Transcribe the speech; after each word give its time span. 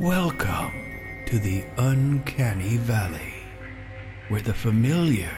Welcome 0.00 0.72
to 1.26 1.38
the 1.38 1.62
Uncanny 1.76 2.78
Valley, 2.78 3.34
where 4.30 4.40
the 4.40 4.54
familiar 4.54 5.36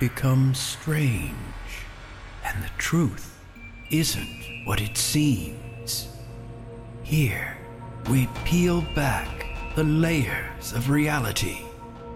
becomes 0.00 0.58
strange 0.58 1.30
and 2.44 2.60
the 2.60 2.70
truth 2.76 3.38
isn't 3.92 4.64
what 4.64 4.80
it 4.80 4.96
seems. 4.96 6.08
Here, 7.04 7.56
we 8.10 8.28
peel 8.44 8.80
back 8.96 9.46
the 9.76 9.84
layers 9.84 10.72
of 10.72 10.90
reality, 10.90 11.60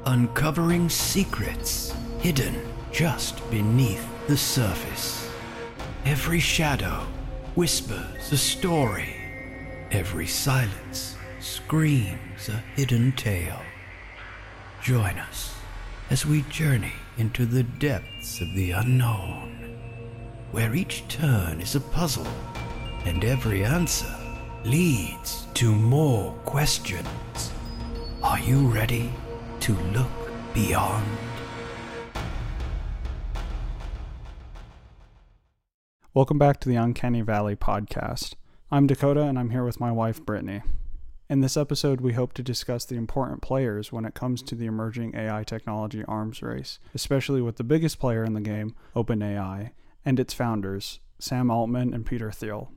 uncovering 0.05 0.89
secrets 0.89 1.95
hidden 2.19 2.57
just 2.91 3.49
beneath 3.53 4.05
the 4.27 4.37
surface. 4.37 5.31
Every 6.05 6.41
shadow 6.41 7.07
whispers 7.55 8.33
a 8.33 8.37
story, 8.37 9.15
every 9.93 10.27
silence 10.27 11.15
screams 11.41 12.49
a 12.49 12.63
hidden 12.75 13.13
tale. 13.13 13.61
Join 14.83 15.19
us 15.19 15.55
as 16.11 16.27
we 16.27 16.43
journey 16.43 16.93
into 17.17 17.47
the 17.47 17.63
depths 17.63 18.41
of 18.41 18.53
the 18.55 18.73
unknown, 18.73 19.77
where 20.51 20.75
each 20.75 21.07
turn 21.09 21.61
is 21.61 21.75
a 21.75 21.81
puzzle 21.81 22.27
and 23.05 23.25
every 23.25 23.65
answer 23.65 24.13
leads 24.65 25.47
to 25.55 25.73
more 25.73 26.33
questions. 26.45 27.53
Are 28.23 28.41
you 28.41 28.67
ready 28.67 29.13
to 29.61 29.75
look 29.93 30.11
beyond? 30.55 31.07
Welcome 36.15 36.39
back 36.39 36.59
to 36.61 36.69
the 36.69 36.75
Uncanny 36.75 37.21
Valley 37.21 37.55
podcast. 37.55 38.35
I'm 38.73 38.89
Dakota 38.89 39.23
and 39.23 39.39
I'm 39.39 39.51
here 39.51 39.65
with 39.65 39.79
my 39.79 39.93
wife, 39.93 40.25
Brittany. 40.25 40.63
In 41.31 41.41
this 41.41 41.59
episode, 41.59 42.01
we 42.01 42.15
hope 42.15 42.33
to 42.35 42.43
discuss 42.43 42.87
the 42.87 42.95
important 42.95 43.43
players 43.43 43.93
when 43.93 44.07
it 44.07 44.15
comes 44.15 44.41
to 44.43 44.55
the 44.55 44.65
emerging 44.65 45.15
AI 45.15 45.45
technology 45.45 46.03
arms 46.09 46.41
race, 46.41 46.79
especially 46.95 47.43
with 47.43 47.57
the 47.57 47.65
biggest 47.65 47.99
player 47.99 48.25
in 48.25 48.33
the 48.33 48.41
game, 48.41 48.75
OpenAI, 48.97 49.73
and 50.07 50.19
its 50.19 50.33
founders, 50.33 51.01
Sam 51.19 51.51
Altman 51.51 51.93
and 51.93 52.07
Peter 52.07 52.33
Thiel. 52.33 52.73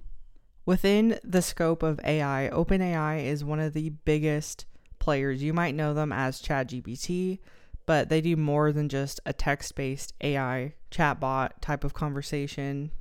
Within 0.66 1.17
the 1.23 1.42
scope 1.42 1.81
of 1.81 2.02
AI, 2.03 2.50
OpenAI 2.52 3.23
is 3.23 3.42
one 3.42 3.61
of 3.61 3.72
the 3.72 3.92
biggest 3.92 4.66
players. 5.00 5.42
You 5.42 5.54
might 5.54 5.73
know 5.73 5.94
them 5.94 6.11
as 6.11 6.42
ChatGPT, 6.42 7.39
but 7.86 8.09
they 8.09 8.20
do 8.20 8.36
more 8.36 8.73
than 8.73 8.89
just 8.89 9.22
a 9.26 9.31
text 9.31 9.76
based 9.76 10.14
AI 10.20 10.73
chatbot 10.92 11.52
type 11.61 11.86
of 11.86 11.94
conversation. 11.94 12.92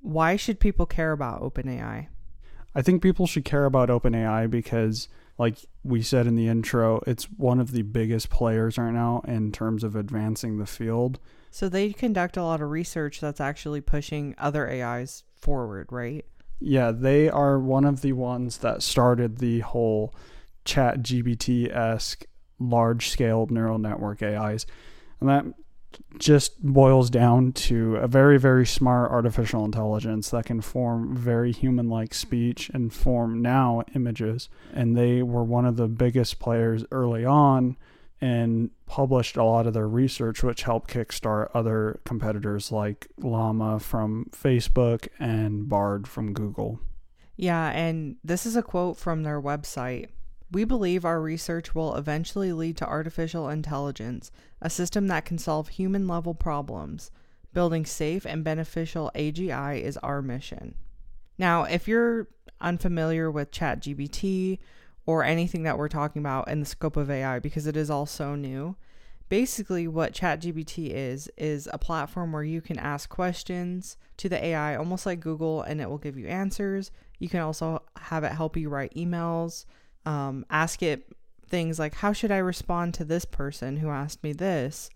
Why 0.00 0.34
should 0.34 0.58
people 0.58 0.84
care 0.84 1.12
about 1.12 1.42
OpenAI? 1.42 2.08
I 2.76 2.82
think 2.82 3.02
people 3.02 3.26
should 3.26 3.46
care 3.46 3.64
about 3.64 3.88
OpenAI 3.88 4.50
because, 4.50 5.08
like 5.38 5.56
we 5.82 6.02
said 6.02 6.26
in 6.26 6.34
the 6.36 6.46
intro, 6.46 7.00
it's 7.06 7.24
one 7.24 7.58
of 7.58 7.72
the 7.72 7.80
biggest 7.80 8.28
players 8.28 8.76
right 8.76 8.92
now 8.92 9.22
in 9.26 9.50
terms 9.50 9.82
of 9.82 9.96
advancing 9.96 10.58
the 10.58 10.66
field. 10.66 11.18
So 11.50 11.70
they 11.70 11.94
conduct 11.94 12.36
a 12.36 12.42
lot 12.42 12.60
of 12.60 12.68
research 12.68 13.18
that's 13.18 13.40
actually 13.40 13.80
pushing 13.80 14.34
other 14.36 14.68
AIs 14.68 15.24
forward, 15.34 15.90
right? 15.90 16.26
Yeah, 16.60 16.90
they 16.90 17.30
are 17.30 17.58
one 17.58 17.86
of 17.86 18.02
the 18.02 18.12
ones 18.12 18.58
that 18.58 18.82
started 18.82 19.38
the 19.38 19.60
whole 19.60 20.14
ChatGPT 20.66 21.74
esque 21.74 22.26
large 22.58 23.08
scale 23.08 23.46
neural 23.48 23.78
network 23.78 24.22
AIs. 24.22 24.66
And 25.20 25.30
that 25.30 25.46
just 26.18 26.62
boils 26.62 27.10
down 27.10 27.52
to 27.52 27.96
a 27.96 28.08
very, 28.08 28.38
very 28.38 28.66
smart 28.66 29.10
artificial 29.10 29.64
intelligence 29.64 30.30
that 30.30 30.46
can 30.46 30.60
form 30.60 31.16
very 31.16 31.52
human 31.52 31.88
like 31.88 32.14
speech 32.14 32.70
and 32.72 32.92
form 32.92 33.42
now 33.42 33.82
images. 33.94 34.48
And 34.72 34.96
they 34.96 35.22
were 35.22 35.44
one 35.44 35.66
of 35.66 35.76
the 35.76 35.88
biggest 35.88 36.38
players 36.38 36.84
early 36.90 37.24
on 37.24 37.76
and 38.20 38.70
published 38.86 39.36
a 39.36 39.44
lot 39.44 39.66
of 39.66 39.74
their 39.74 39.88
research, 39.88 40.42
which 40.42 40.62
helped 40.62 40.90
kickstart 40.90 41.50
other 41.52 42.00
competitors 42.04 42.72
like 42.72 43.08
Llama 43.18 43.78
from 43.78 44.30
Facebook 44.32 45.08
and 45.18 45.68
Bard 45.68 46.08
from 46.08 46.32
Google. 46.32 46.80
Yeah, 47.36 47.70
and 47.70 48.16
this 48.24 48.46
is 48.46 48.56
a 48.56 48.62
quote 48.62 48.96
from 48.96 49.22
their 49.22 49.40
website. 49.40 50.08
We 50.50 50.64
believe 50.64 51.04
our 51.04 51.20
research 51.20 51.74
will 51.74 51.96
eventually 51.96 52.52
lead 52.52 52.76
to 52.78 52.86
artificial 52.86 53.48
intelligence, 53.48 54.30
a 54.60 54.70
system 54.70 55.08
that 55.08 55.24
can 55.24 55.38
solve 55.38 55.68
human 55.68 56.06
level 56.06 56.34
problems. 56.34 57.10
Building 57.52 57.84
safe 57.84 58.24
and 58.24 58.44
beneficial 58.44 59.10
AGI 59.14 59.80
is 59.80 59.96
our 59.98 60.22
mission. 60.22 60.74
Now, 61.38 61.64
if 61.64 61.88
you're 61.88 62.28
unfamiliar 62.60 63.30
with 63.30 63.50
ChatGPT 63.50 64.58
or 65.04 65.24
anything 65.24 65.64
that 65.64 65.78
we're 65.78 65.88
talking 65.88 66.20
about 66.20 66.48
in 66.48 66.60
the 66.60 66.66
scope 66.66 66.96
of 66.96 67.10
AI, 67.10 67.38
because 67.38 67.66
it 67.66 67.76
is 67.76 67.90
all 67.90 68.06
so 68.06 68.34
new, 68.34 68.76
basically 69.28 69.88
what 69.88 70.12
ChatGPT 70.12 70.90
is, 70.90 71.28
is 71.36 71.68
a 71.72 71.78
platform 71.78 72.32
where 72.32 72.44
you 72.44 72.60
can 72.60 72.78
ask 72.78 73.08
questions 73.08 73.96
to 74.18 74.28
the 74.28 74.42
AI, 74.42 74.76
almost 74.76 75.06
like 75.06 75.20
Google, 75.20 75.62
and 75.62 75.80
it 75.80 75.90
will 75.90 75.98
give 75.98 76.16
you 76.16 76.28
answers. 76.28 76.90
You 77.18 77.28
can 77.28 77.40
also 77.40 77.82
have 77.96 78.24
it 78.24 78.32
help 78.32 78.56
you 78.56 78.68
write 78.68 78.94
emails 78.94 79.64
um, 80.06 80.46
ask 80.48 80.82
it 80.82 81.12
things 81.46 81.78
like, 81.78 81.96
How 81.96 82.12
should 82.12 82.30
I 82.30 82.38
respond 82.38 82.94
to 82.94 83.04
this 83.04 83.24
person 83.24 83.78
who 83.78 83.90
asked 83.90 84.22
me 84.22 84.32
this? 84.32 84.88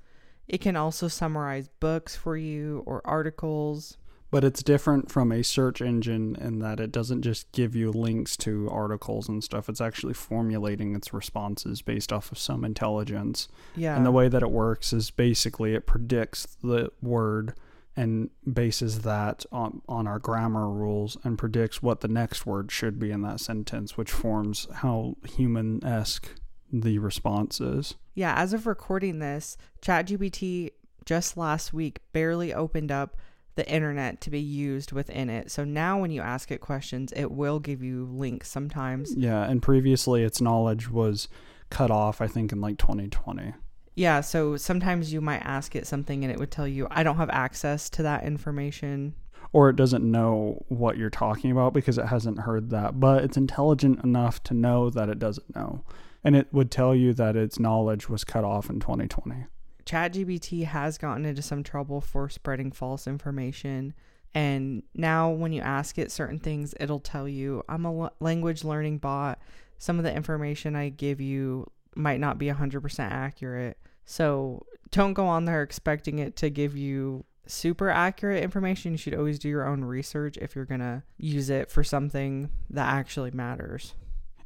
It 0.49 0.61
can 0.61 0.77
also 0.77 1.09
summarize 1.09 1.69
books 1.81 2.17
for 2.17 2.37
you 2.37 2.83
or 2.87 3.03
articles. 3.05 3.99
But 4.33 4.45
it's 4.45 4.63
different 4.63 5.11
from 5.11 5.33
a 5.33 5.43
search 5.43 5.81
engine 5.81 6.37
in 6.37 6.61
that 6.61 6.79
it 6.79 6.93
doesn't 6.93 7.23
just 7.23 7.51
give 7.51 7.75
you 7.75 7.91
links 7.91 8.37
to 8.39 8.69
articles 8.71 9.29
and 9.29 9.43
stuff. 9.43 9.69
It's 9.69 9.81
actually 9.81 10.15
formulating 10.15 10.95
its 10.95 11.13
responses 11.13 11.83
based 11.83 12.13
off 12.13 12.31
of 12.31 12.39
some 12.39 12.65
intelligence. 12.65 13.49
Yeah. 13.75 13.97
And 13.97 14.07
the 14.07 14.13
way 14.13 14.29
that 14.29 14.43
it 14.43 14.51
works 14.51 14.93
is 14.93 15.11
basically 15.11 15.75
it 15.75 15.87
predicts 15.87 16.47
the 16.63 16.93
word 17.03 17.55
and 17.97 18.31
bases 18.51 19.01
that 19.01 19.45
on, 19.51 19.83
on 19.89 20.07
our 20.07 20.19
grammar 20.19 20.69
rules 20.69 21.17
and 21.25 21.37
predicts 21.37 21.83
what 21.83 22.01
the 22.01 22.09
next 22.09 22.47
word 22.47 22.71
should 22.71 22.99
be 22.99 23.11
in 23.11 23.23
that 23.23 23.41
sentence, 23.41 23.97
which 23.97 24.11
forms 24.11 24.69
how 24.77 25.17
human 25.25 25.85
esque 25.85 26.29
the 26.73 26.99
response 26.99 27.61
is. 27.61 27.95
Yeah, 28.15 28.35
as 28.37 28.53
of 28.53 28.67
recording 28.67 29.19
this, 29.19 29.57
ChatGPT 29.83 30.71
just 31.05 31.37
last 31.37 31.73
week 31.73 32.01
barely 32.13 32.55
opened 32.55 32.93
up 32.93 33.17
the 33.57 33.69
internet 33.69 34.21
to 34.23 34.31
be 34.31 34.41
used 34.41 34.93
within 34.93 35.29
it. 35.29 35.51
So 35.51 35.65
now 35.65 36.01
when 36.01 36.11
you 36.11 36.21
ask 36.21 36.51
it 36.51 36.61
questions, 36.61 37.13
it 37.13 37.31
will 37.31 37.59
give 37.59 37.83
you 37.83 38.07
links 38.07 38.49
sometimes. 38.49 39.15
Yeah, 39.17 39.43
and 39.43 39.61
previously 39.61 40.23
its 40.23 40.41
knowledge 40.41 40.91
was 40.91 41.29
cut 41.69 41.91
off, 41.91 42.21
I 42.21 42.27
think, 42.27 42.53
in 42.53 42.61
like 42.61 42.79
2020. 42.79 43.55
Yeah, 43.95 44.21
so 44.21 44.57
sometimes 44.57 45.13
you 45.13 45.21
might 45.21 45.41
ask 45.41 45.75
it 45.75 45.87
something 45.87 46.25
and 46.25 46.33
it 46.33 46.39
would 46.39 46.51
tell 46.51 46.69
you, 46.69 46.87
I 46.91 47.03
don't 47.03 47.17
have 47.17 47.31
access 47.31 47.91
to 47.91 48.03
that 48.05 48.25
information. 48.25 49.15
Or 49.53 49.69
it 49.69 49.77
doesn't 49.77 50.09
know 50.09 50.65
what 50.69 50.97
you're 50.97 51.11
talking 51.11 51.51
about 51.51 51.73
because 51.73 51.99
it 51.99 52.07
hasn't 52.07 52.41
heard 52.41 52.71
that, 52.71 53.01
but 53.01 53.25
it's 53.25 53.37
intelligent 53.37 54.03
enough 54.05 54.43
to 54.45 54.55
know 54.55 54.91
that 54.91 55.09
it 55.09 55.19
doesn't 55.19 55.55
know. 55.55 55.85
And 56.23 56.37
it 56.37 56.49
would 56.53 56.71
tell 56.71 56.95
you 56.95 57.13
that 57.15 57.37
its 57.37 57.59
knowledge 57.59 58.09
was 58.09 58.25
cut 58.25 58.45
off 58.45 58.71
in 58.71 58.79
2020. 58.79 59.47
ChatGPT 59.85 60.65
has 60.67 60.99
gotten 60.99 61.25
into 61.25 61.43
some 61.43 61.63
trouble 61.63 62.01
for 62.01 62.29
spreading 62.29 62.71
false 62.71 63.07
information. 63.07 63.95
And 64.35 64.85
now, 64.95 65.31
when 65.31 65.53
you 65.53 65.63
ask 65.63 65.99
it 65.99 66.13
certain 66.13 66.39
things, 66.39 66.75
it'll 66.79 67.01
tell 67.01 67.27
you, 67.27 67.65
I'm 67.69 67.85
a 67.85 68.13
language 68.21 68.63
learning 68.63 68.99
bot. 68.99 69.41
Some 69.79 69.99
of 69.99 70.05
the 70.05 70.15
information 70.15 70.77
I 70.77 70.91
give 70.91 71.21
you 71.21 71.67
might 71.95 72.21
not 72.21 72.39
be 72.39 72.47
100% 72.47 72.99
accurate. 72.99 73.79
So 74.05 74.67
don't 74.91 75.13
go 75.13 75.27
on 75.27 75.45
there 75.45 75.63
expecting 75.63 76.19
it 76.19 76.37
to 76.37 76.51
give 76.51 76.77
you 76.77 77.25
super 77.47 77.91
accurate 77.91 78.43
information. 78.43 78.93
You 78.93 78.99
should 78.99 79.15
always 79.15 79.39
do 79.39 79.49
your 79.49 79.67
own 79.67 79.85
research 79.85 80.37
if 80.39 80.55
you're 80.55 80.65
going 80.65 80.81
to 80.81 81.03
use 81.19 81.51
it 81.51 81.71
for 81.71 81.83
something 81.85 82.51
that 82.71 82.93
actually 82.93 83.31
matters. 83.31 83.95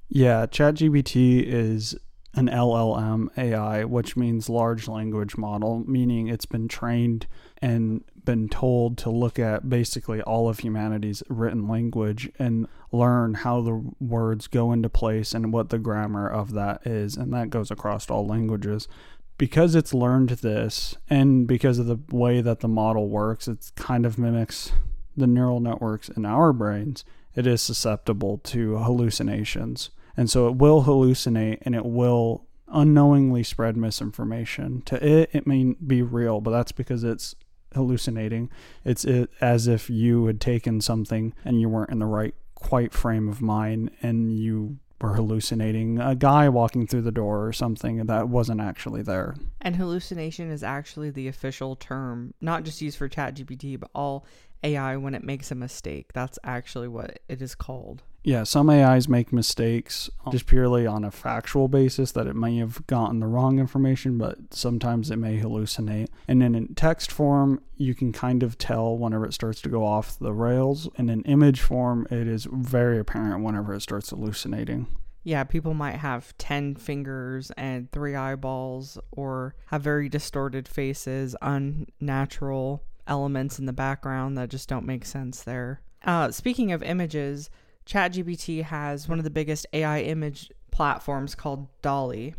Yeah, 0.08 0.46
ChatGPT 0.46 1.44
is 1.44 1.96
an 2.36 2.48
LLM 2.48 3.28
AI, 3.38 3.84
which 3.84 4.16
means 4.16 4.48
large 4.48 4.88
language 4.88 5.36
model, 5.36 5.84
meaning 5.86 6.28
it's 6.28 6.46
been 6.46 6.68
trained 6.68 7.26
and 7.62 8.02
been 8.24 8.48
told 8.48 8.98
to 8.98 9.10
look 9.10 9.38
at 9.38 9.68
basically 9.68 10.20
all 10.22 10.48
of 10.48 10.60
humanity's 10.60 11.22
written 11.28 11.68
language 11.68 12.30
and 12.38 12.66
learn 12.90 13.34
how 13.34 13.60
the 13.60 13.92
words 14.00 14.46
go 14.46 14.72
into 14.72 14.88
place 14.88 15.32
and 15.32 15.52
what 15.52 15.68
the 15.68 15.78
grammar 15.78 16.28
of 16.28 16.52
that 16.52 16.86
is. 16.86 17.16
And 17.16 17.32
that 17.32 17.50
goes 17.50 17.70
across 17.70 18.10
all 18.10 18.26
languages. 18.26 18.88
Because 19.36 19.74
it's 19.74 19.92
learned 19.92 20.30
this, 20.30 20.96
and 21.10 21.46
because 21.46 21.80
of 21.80 21.86
the 21.86 21.98
way 22.10 22.40
that 22.40 22.60
the 22.60 22.68
model 22.68 23.08
works, 23.08 23.48
it 23.48 23.72
kind 23.74 24.06
of 24.06 24.16
mimics 24.16 24.72
the 25.16 25.26
neural 25.26 25.60
networks 25.60 26.08
in 26.08 26.24
our 26.24 26.52
brains, 26.52 27.04
it 27.34 27.46
is 27.46 27.60
susceptible 27.62 28.38
to 28.38 28.78
hallucinations. 28.78 29.90
And 30.16 30.30
so 30.30 30.48
it 30.48 30.56
will 30.56 30.84
hallucinate 30.84 31.58
and 31.62 31.74
it 31.74 31.84
will 31.84 32.46
unknowingly 32.68 33.42
spread 33.42 33.76
misinformation. 33.76 34.82
To 34.82 35.04
it, 35.06 35.30
it 35.32 35.46
may 35.46 35.74
be 35.86 36.02
real, 36.02 36.40
but 36.40 36.50
that's 36.50 36.72
because 36.72 37.04
it's 37.04 37.34
hallucinating. 37.74 38.50
It's 38.84 39.04
it, 39.04 39.30
as 39.40 39.66
if 39.66 39.90
you 39.90 40.26
had 40.26 40.40
taken 40.40 40.80
something 40.80 41.34
and 41.44 41.60
you 41.60 41.68
weren't 41.68 41.90
in 41.90 41.98
the 41.98 42.06
right 42.06 42.34
quite 42.54 42.92
frame 42.92 43.28
of 43.28 43.42
mind 43.42 43.90
and 44.02 44.38
you 44.38 44.78
were 45.00 45.14
hallucinating 45.14 46.00
a 46.00 46.14
guy 46.14 46.48
walking 46.48 46.86
through 46.86 47.02
the 47.02 47.12
door 47.12 47.46
or 47.46 47.52
something 47.52 48.06
that 48.06 48.28
wasn't 48.28 48.60
actually 48.60 49.02
there. 49.02 49.34
And 49.60 49.76
hallucination 49.76 50.50
is 50.50 50.62
actually 50.62 51.10
the 51.10 51.28
official 51.28 51.76
term, 51.76 52.32
not 52.40 52.64
just 52.64 52.80
used 52.80 52.96
for 52.96 53.08
ChatGPT, 53.08 53.78
but 53.78 53.90
all 53.94 54.24
AI 54.62 54.96
when 54.96 55.14
it 55.14 55.22
makes 55.22 55.50
a 55.50 55.54
mistake. 55.54 56.12
That's 56.14 56.38
actually 56.42 56.88
what 56.88 57.18
it 57.28 57.42
is 57.42 57.54
called. 57.54 58.02
Yeah, 58.24 58.44
some 58.44 58.70
AIs 58.70 59.06
make 59.06 59.34
mistakes 59.34 60.08
just 60.30 60.46
purely 60.46 60.86
on 60.86 61.04
a 61.04 61.10
factual 61.10 61.68
basis 61.68 62.10
that 62.12 62.26
it 62.26 62.34
may 62.34 62.56
have 62.56 62.86
gotten 62.86 63.20
the 63.20 63.26
wrong 63.26 63.58
information, 63.58 64.16
but 64.16 64.54
sometimes 64.54 65.10
it 65.10 65.16
may 65.16 65.38
hallucinate. 65.38 66.08
And 66.26 66.40
then 66.40 66.54
in 66.54 66.74
text 66.74 67.12
form, 67.12 67.60
you 67.76 67.94
can 67.94 68.12
kind 68.12 68.42
of 68.42 68.56
tell 68.56 68.96
whenever 68.96 69.26
it 69.26 69.34
starts 69.34 69.60
to 69.60 69.68
go 69.68 69.84
off 69.84 70.18
the 70.18 70.32
rails. 70.32 70.88
And 70.96 71.10
in 71.10 71.20
image 71.24 71.60
form, 71.60 72.06
it 72.10 72.26
is 72.26 72.48
very 72.50 72.98
apparent 72.98 73.44
whenever 73.44 73.74
it 73.74 73.82
starts 73.82 74.08
hallucinating. 74.08 74.86
Yeah, 75.22 75.44
people 75.44 75.74
might 75.74 75.96
have 75.96 76.36
10 76.38 76.76
fingers 76.76 77.50
and 77.58 77.92
three 77.92 78.14
eyeballs 78.14 78.98
or 79.10 79.54
have 79.66 79.82
very 79.82 80.08
distorted 80.08 80.66
faces, 80.66 81.36
unnatural 81.42 82.84
elements 83.06 83.58
in 83.58 83.66
the 83.66 83.72
background 83.74 84.38
that 84.38 84.48
just 84.48 84.68
don't 84.68 84.86
make 84.86 85.04
sense 85.04 85.42
there. 85.42 85.82
Uh, 86.04 86.30
speaking 86.30 86.72
of 86.72 86.82
images, 86.82 87.50
ChatGPT 87.86 88.62
has 88.62 89.08
one 89.08 89.18
of 89.18 89.24
the 89.24 89.30
biggest 89.30 89.66
AI 89.72 90.00
image 90.00 90.50
platforms 90.70 91.34
called 91.34 91.68
DALL-E. 91.82 92.34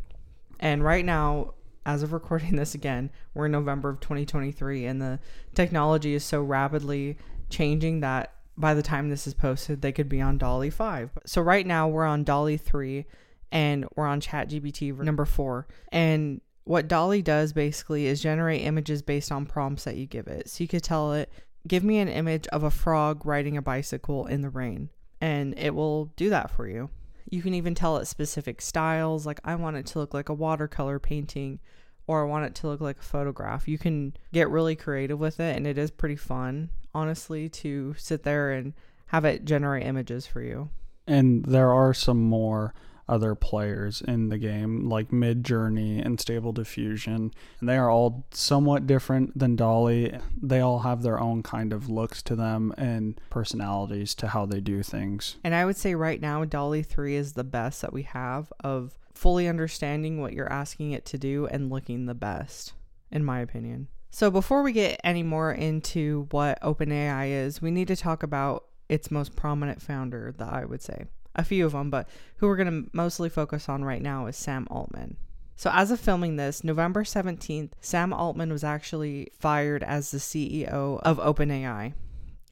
And 0.59 0.83
right 0.83 1.05
now, 1.05 1.53
as 1.85 2.01
of 2.01 2.13
recording 2.13 2.55
this 2.55 2.73
again, 2.73 3.11
we're 3.33 3.45
in 3.45 3.51
November 3.51 3.89
of 3.89 3.99
2023, 3.99 4.85
and 4.85 5.01
the 5.01 5.19
technology 5.53 6.15
is 6.15 6.23
so 6.23 6.41
rapidly 6.41 7.17
changing 7.49 7.99
that 7.99 8.33
by 8.57 8.73
the 8.73 8.81
time 8.81 9.09
this 9.09 9.27
is 9.27 9.33
posted, 9.33 9.81
they 9.81 9.91
could 9.91 10.09
be 10.09 10.21
on 10.21 10.37
DALL-E 10.37 10.69
5. 10.69 11.11
So 11.25 11.41
right 11.41 11.67
now, 11.67 11.87
we're 11.87 12.05
on 12.05 12.23
DALL-E 12.23 12.57
3, 12.57 13.05
and 13.51 13.85
we're 13.95 14.07
on 14.07 14.21
ChatGPT 14.21 14.97
number 14.97 15.25
4. 15.25 15.67
And 15.91 16.41
what 16.63 16.87
DALL-E 16.87 17.21
does 17.21 17.53
basically 17.53 18.07
is 18.07 18.21
generate 18.21 18.63
images 18.63 19.01
based 19.01 19.31
on 19.31 19.45
prompts 19.45 19.83
that 19.83 19.97
you 19.97 20.07
give 20.07 20.27
it. 20.27 20.49
So 20.49 20.63
you 20.63 20.67
could 20.67 20.83
tell 20.83 21.13
it, 21.13 21.29
give 21.67 21.83
me 21.83 21.99
an 21.99 22.07
image 22.07 22.47
of 22.47 22.63
a 22.63 22.71
frog 22.71 23.25
riding 23.25 23.57
a 23.57 23.61
bicycle 23.61 24.25
in 24.25 24.41
the 24.41 24.49
rain 24.49 24.89
and 25.25 25.57
it 25.57 25.73
will 25.73 26.05
do 26.17 26.29
that 26.29 26.51
for 26.51 26.67
you. 26.67 26.87
You 27.31 27.41
can 27.41 27.55
even 27.55 27.73
tell 27.73 27.97
it 27.97 28.05
specific 28.05 28.61
styles, 28.61 29.25
like 29.25 29.39
I 29.43 29.55
want 29.55 29.75
it 29.75 29.87
to 29.87 29.99
look 29.99 30.13
like 30.13 30.29
a 30.29 30.35
watercolor 30.35 30.99
painting 30.99 31.59
or 32.05 32.21
I 32.21 32.27
want 32.27 32.45
it 32.45 32.53
to 32.55 32.67
look 32.67 32.79
like 32.79 32.99
a 32.99 33.03
photograph. 33.03 33.67
You 33.67 33.79
can 33.79 34.15
get 34.31 34.51
really 34.51 34.75
creative 34.75 35.17
with 35.17 35.39
it, 35.39 35.57
and 35.57 35.65
it 35.65 35.79
is 35.79 35.89
pretty 35.89 36.15
fun, 36.15 36.69
honestly, 36.93 37.49
to 37.49 37.95
sit 37.97 38.21
there 38.21 38.51
and 38.51 38.73
have 39.07 39.25
it 39.25 39.45
generate 39.45 39.87
images 39.87 40.27
for 40.27 40.43
you. 40.43 40.69
And 41.07 41.43
there 41.43 41.73
are 41.73 41.95
some 41.95 42.21
more 42.21 42.75
other 43.07 43.35
players 43.35 44.01
in 44.01 44.29
the 44.29 44.37
game, 44.37 44.89
like 44.89 45.09
Midjourney 45.09 46.03
and 46.03 46.19
Stable 46.19 46.51
Diffusion. 46.51 47.31
And 47.59 47.69
they 47.69 47.77
are 47.77 47.89
all 47.89 48.25
somewhat 48.31 48.87
different 48.87 49.37
than 49.37 49.55
DALL-E. 49.55 50.11
They 50.41 50.59
all 50.59 50.79
have 50.79 51.03
their 51.03 51.19
own 51.19 51.43
kind 51.43 51.71
of 51.73 51.89
looks 51.89 52.21
to 52.23 52.35
them 52.35 52.73
and 52.77 53.19
personalities 53.29 54.15
to 54.15 54.29
how 54.29 54.45
they 54.45 54.59
do 54.59 54.81
things. 54.83 55.37
And 55.43 55.53
I 55.53 55.65
would 55.65 55.77
say 55.77 55.95
right 55.95 56.19
now, 56.19 56.45
DALL-E 56.45 56.81
3 56.81 57.15
is 57.15 57.33
the 57.33 57.43
best 57.43 57.81
that 57.81 57.93
we 57.93 58.03
have 58.03 58.51
of 58.59 58.97
fully 59.13 59.47
understanding 59.47 60.19
what 60.19 60.33
you're 60.33 60.51
asking 60.51 60.91
it 60.91 61.05
to 61.05 61.17
do 61.17 61.47
and 61.47 61.69
looking 61.69 62.05
the 62.05 62.13
best, 62.13 62.73
in 63.11 63.23
my 63.23 63.39
opinion. 63.39 63.87
So 64.11 64.31
before 64.31 64.63
we 64.63 64.71
get 64.71 64.99
any 65.03 65.23
more 65.23 65.51
into 65.51 66.27
what 66.31 66.61
OpenAI 66.61 67.29
is, 67.29 67.61
we 67.61 67.71
need 67.71 67.87
to 67.89 67.95
talk 67.95 68.23
about 68.23 68.65
its 68.87 69.11
most 69.11 69.35
prominent 69.35 69.81
founder, 69.81 70.33
that 70.37 70.53
I 70.53 70.63
would 70.63 70.81
say 70.81 71.05
a 71.35 71.43
few 71.43 71.65
of 71.65 71.73
them, 71.73 71.89
but 71.89 72.07
who 72.37 72.47
we're 72.47 72.55
going 72.55 72.83
to 72.83 72.89
mostly 72.93 73.29
focus 73.29 73.69
on 73.69 73.83
right 73.83 74.01
now 74.01 74.27
is 74.27 74.35
Sam 74.35 74.67
Altman. 74.69 75.17
So, 75.57 75.69
as 75.73 75.89
of 75.89 75.99
filming 75.99 76.35
this, 76.35 76.63
November 76.63 77.03
17th, 77.03 77.71
Sam 77.79 78.11
Altman 78.11 78.51
was 78.51 78.63
actually 78.63 79.31
fired 79.39 79.83
as 79.83 80.11
the 80.11 80.17
CEO 80.17 80.99
of 81.01 81.17
OpenAI. 81.17 81.93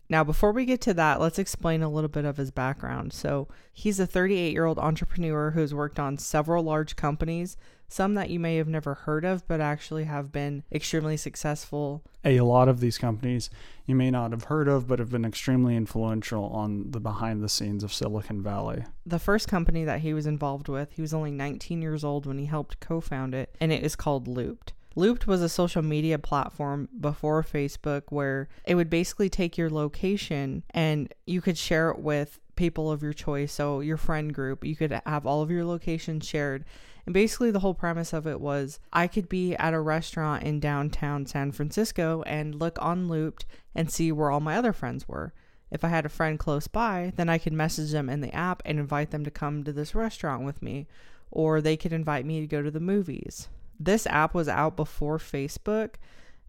Now, 0.09 0.23
before 0.23 0.51
we 0.51 0.65
get 0.65 0.79
to 0.81 0.93
that, 0.93 1.19
let's 1.19 1.39
explain 1.39 1.81
a 1.81 1.89
little 1.89 2.09
bit 2.09 2.23
of 2.23 2.37
his 2.37 2.51
background. 2.51 3.11
So, 3.11 3.49
he's 3.73 3.99
a 3.99 4.07
38 4.07 4.53
year 4.53 4.65
old 4.65 4.79
entrepreneur 4.79 5.51
who's 5.51 5.73
worked 5.73 5.99
on 5.99 6.17
several 6.17 6.63
large 6.63 6.95
companies, 6.95 7.57
some 7.87 8.15
that 8.15 8.29
you 8.29 8.39
may 8.39 8.57
have 8.57 8.67
never 8.67 8.93
heard 8.93 9.25
of, 9.25 9.47
but 9.47 9.61
actually 9.61 10.05
have 10.05 10.31
been 10.31 10.63
extremely 10.71 11.17
successful. 11.17 12.03
A 12.25 12.41
lot 12.41 12.67
of 12.67 12.79
these 12.79 12.97
companies 12.97 13.49
you 13.85 13.95
may 13.95 14.09
not 14.09 14.31
have 14.31 14.45
heard 14.45 14.67
of, 14.67 14.87
but 14.87 14.99
have 14.99 15.11
been 15.11 15.25
extremely 15.25 15.75
influential 15.75 16.45
on 16.45 16.91
the 16.91 16.99
behind 16.99 17.43
the 17.43 17.49
scenes 17.49 17.83
of 17.83 17.93
Silicon 17.93 18.41
Valley. 18.41 18.83
The 19.05 19.19
first 19.19 19.47
company 19.47 19.83
that 19.83 20.01
he 20.01 20.13
was 20.13 20.25
involved 20.25 20.69
with, 20.69 20.91
he 20.93 21.01
was 21.01 21.13
only 21.13 21.31
19 21.31 21.81
years 21.81 22.03
old 22.03 22.25
when 22.25 22.37
he 22.37 22.45
helped 22.45 22.79
co 22.79 23.01
found 23.01 23.35
it, 23.35 23.55
and 23.59 23.71
it 23.71 23.83
is 23.83 23.95
called 23.95 24.27
Loopt. 24.27 24.73
Loopt 24.95 25.25
was 25.25 25.41
a 25.41 25.49
social 25.49 25.81
media 25.81 26.19
platform 26.19 26.87
before 26.99 27.43
Facebook 27.43 28.03
where 28.09 28.47
it 28.63 28.75
would 28.75 28.89
basically 28.89 29.29
take 29.29 29.57
your 29.57 29.69
location 29.69 30.63
and 30.69 31.13
you 31.25 31.41
could 31.41 31.57
share 31.57 31.89
it 31.89 31.99
with 31.99 32.39
people 32.55 32.91
of 32.91 33.01
your 33.01 33.13
choice. 33.13 33.51
So, 33.51 33.79
your 33.79 33.97
friend 33.97 34.33
group, 34.33 34.63
you 34.63 34.75
could 34.75 34.91
have 35.05 35.25
all 35.25 35.41
of 35.41 35.49
your 35.49 35.65
locations 35.65 36.27
shared 36.27 36.63
and 37.05 37.13
basically, 37.13 37.51
the 37.51 37.59
whole 37.59 37.73
premise 37.73 38.13
of 38.13 38.25
it 38.25 38.39
was 38.39 38.79
I 38.91 39.07
could 39.07 39.27
be 39.27 39.55
at 39.55 39.73
a 39.73 39.79
restaurant 39.79 40.43
in 40.43 40.59
downtown 40.59 41.25
San 41.25 41.51
Francisco 41.51 42.23
and 42.25 42.55
look 42.55 42.77
on 42.81 43.07
Loopt 43.07 43.45
and 43.75 43.91
see 43.91 44.11
where 44.11 44.31
all 44.31 44.39
my 44.39 44.55
other 44.55 44.73
friends 44.73 45.07
were. 45.07 45.33
If 45.69 45.83
I 45.83 45.89
had 45.89 46.05
a 46.05 46.09
friend 46.09 46.37
close 46.37 46.67
by, 46.67 47.11
then 47.15 47.29
I 47.29 47.39
could 47.39 47.51
message 47.51 47.91
them 47.91 48.07
in 48.07 48.21
the 48.21 48.33
app 48.33 48.61
and 48.63 48.79
invite 48.79 49.11
them 49.11 49.25
to 49.25 49.31
come 49.31 49.63
to 49.63 49.73
this 49.73 49.95
restaurant 49.95 50.45
with 50.45 50.61
me, 50.61 50.87
or 51.31 51.59
they 51.59 51.75
could 51.75 51.91
invite 51.91 52.25
me 52.25 52.39
to 52.39 52.47
go 52.47 52.61
to 52.61 52.71
the 52.71 52.79
movies. 52.79 53.49
This 53.79 54.05
app 54.07 54.33
was 54.35 54.47
out 54.47 54.75
before 54.75 55.17
Facebook, 55.17 55.95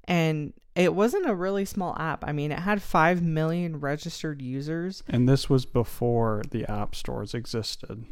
and 0.05 0.53
it 0.75 0.95
wasn't 0.95 1.29
a 1.29 1.35
really 1.35 1.65
small 1.65 1.97
app. 1.99 2.23
I 2.27 2.33
mean, 2.33 2.53
it 2.53 2.59
had 2.59 2.83
5 2.83 3.23
million 3.23 3.81
registered 3.81 4.43
users. 4.43 5.03
And 5.09 5.29
this 5.29 5.49
was 5.49 5.65
before 5.65 6.43
the 6.51 6.71
app 6.71 6.95
stores 6.95 7.33
existed. 7.33 8.05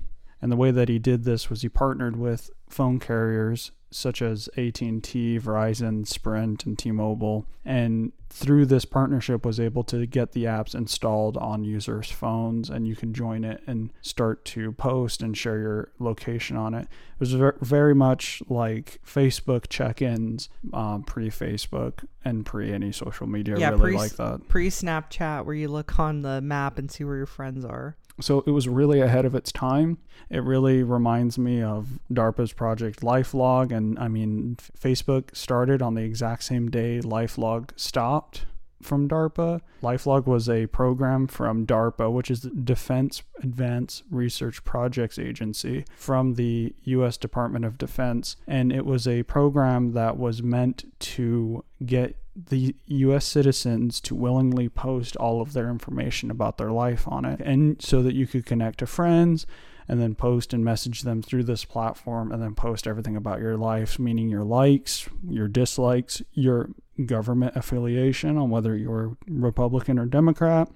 And 0.42 0.50
the 0.50 0.56
way 0.56 0.72
that 0.72 0.88
he 0.88 0.98
did 0.98 1.24
this 1.24 1.48
was 1.48 1.62
he 1.62 1.68
partnered 1.68 2.16
with 2.16 2.50
phone 2.68 2.98
carriers 2.98 3.70
such 3.94 4.22
as 4.22 4.48
AT&T, 4.56 5.38
Verizon, 5.38 6.06
Sprint, 6.06 6.66
and 6.66 6.78
T-Mobile, 6.78 7.46
and 7.64 8.12
through 8.30 8.64
this 8.64 8.84
partnership 8.86 9.44
was 9.44 9.60
able 9.60 9.84
to 9.84 10.06
get 10.06 10.32
the 10.32 10.44
apps 10.44 10.74
installed 10.74 11.36
on 11.36 11.64
users' 11.64 12.10
phones, 12.10 12.70
and 12.70 12.88
you 12.88 12.96
can 12.96 13.12
join 13.12 13.44
it 13.44 13.62
and 13.66 13.92
start 14.00 14.44
to 14.46 14.72
post 14.72 15.22
and 15.22 15.36
share 15.36 15.58
your 15.58 15.92
location 15.98 16.56
on 16.56 16.72
it. 16.72 16.84
It 16.84 17.20
was 17.20 17.34
very 17.60 17.94
much 17.94 18.42
like 18.48 18.98
Facebook 19.06 19.68
check-ins, 19.68 20.48
um, 20.72 21.04
pre-Facebook 21.04 22.04
and 22.24 22.46
pre 22.46 22.72
any 22.72 22.90
social 22.90 23.26
media. 23.26 23.58
Yeah, 23.58 23.70
really 23.70 23.82
pre- 23.82 23.96
like 23.96 24.12
that. 24.12 24.48
Pre-Snapchat, 24.48 25.44
where 25.44 25.54
you 25.54 25.68
look 25.68 25.98
on 25.98 26.22
the 26.22 26.40
map 26.40 26.78
and 26.78 26.90
see 26.90 27.04
where 27.04 27.16
your 27.16 27.26
friends 27.26 27.64
are. 27.64 27.96
So 28.20 28.44
it 28.46 28.50
was 28.50 28.68
really 28.68 29.00
ahead 29.00 29.24
of 29.24 29.34
its 29.34 29.52
time. 29.52 29.98
It 30.30 30.42
really 30.42 30.82
reminds 30.82 31.38
me 31.38 31.62
of 31.62 31.98
DARPA's 32.12 32.52
project 32.52 33.00
LifeLog. 33.00 33.72
And 33.72 33.98
I 33.98 34.08
mean, 34.08 34.56
Facebook 34.78 35.34
started 35.34 35.82
on 35.82 35.94
the 35.94 36.02
exact 36.02 36.44
same 36.44 36.70
day 36.70 37.00
LifeLog 37.00 37.70
stopped 37.76 38.46
from 38.82 39.08
DARPA. 39.08 39.60
LifeLog 39.82 40.26
was 40.26 40.48
a 40.48 40.66
program 40.66 41.26
from 41.26 41.66
DARPA, 41.66 42.12
which 42.12 42.30
is 42.30 42.42
the 42.42 42.50
Defense 42.50 43.22
Advanced 43.42 44.02
Research 44.10 44.64
Projects 44.64 45.18
Agency 45.18 45.84
from 45.96 46.34
the 46.34 46.74
U.S. 46.84 47.16
Department 47.16 47.64
of 47.64 47.78
Defense. 47.78 48.36
And 48.46 48.72
it 48.72 48.84
was 48.84 49.06
a 49.06 49.22
program 49.22 49.92
that 49.92 50.16
was 50.16 50.42
meant 50.42 50.84
to 50.98 51.64
get 51.84 52.16
the 52.34 52.74
US 52.86 53.24
citizens 53.24 54.00
to 54.02 54.14
willingly 54.14 54.68
post 54.68 55.16
all 55.16 55.40
of 55.40 55.52
their 55.52 55.68
information 55.68 56.30
about 56.30 56.56
their 56.56 56.70
life 56.70 57.06
on 57.06 57.24
it 57.24 57.40
and 57.40 57.80
so 57.82 58.02
that 58.02 58.14
you 58.14 58.26
could 58.26 58.46
connect 58.46 58.78
to 58.78 58.86
friends 58.86 59.46
and 59.88 60.00
then 60.00 60.14
post 60.14 60.54
and 60.54 60.64
message 60.64 61.02
them 61.02 61.22
through 61.22 61.42
this 61.42 61.64
platform 61.64 62.32
and 62.32 62.42
then 62.42 62.54
post 62.54 62.86
everything 62.86 63.16
about 63.16 63.40
your 63.40 63.56
life 63.56 63.98
meaning 63.98 64.28
your 64.28 64.44
likes 64.44 65.08
your 65.28 65.48
dislikes 65.48 66.22
your 66.32 66.70
government 67.04 67.54
affiliation 67.54 68.38
on 68.38 68.50
whether 68.50 68.76
you're 68.76 69.16
republican 69.26 69.98
or 69.98 70.06
democrat. 70.06 70.68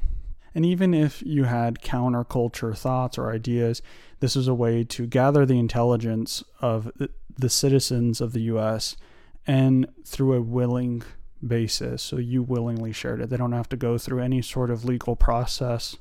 And 0.55 0.65
even 0.65 0.95
if 0.95 1.23
you 1.23 1.45
had 1.45 1.83
counterculture 1.83 2.77
thoughts 2.77 3.19
or 3.19 3.31
ideas 3.31 3.81
this 4.21 4.37
is 4.37 4.49
a 4.49 4.55
way 4.55 4.85
to 4.85 5.07
gather 5.07 5.47
the 5.47 5.59
intelligence 5.59 6.45
of 6.61 6.91
the 7.39 7.51
citizens 7.51 8.21
of 8.21 8.33
the 8.33 8.41
US 8.43 8.97
and 9.47 9.87
through 10.05 10.35
a 10.35 10.43
willing 10.43 11.03
basis. 11.47 12.03
So 12.03 12.17
you 12.17 12.43
willingly 12.43 12.93
shared 12.93 13.21
it. 13.21 13.31
They 13.31 13.37
don't 13.37 13.53
have 13.53 13.69
to 13.71 13.77
go 13.77 13.99
through 13.99 14.21
any 14.21 14.43
sort 14.43 14.71
of 14.71 14.85
legal 14.85 15.17
process, 15.17 15.97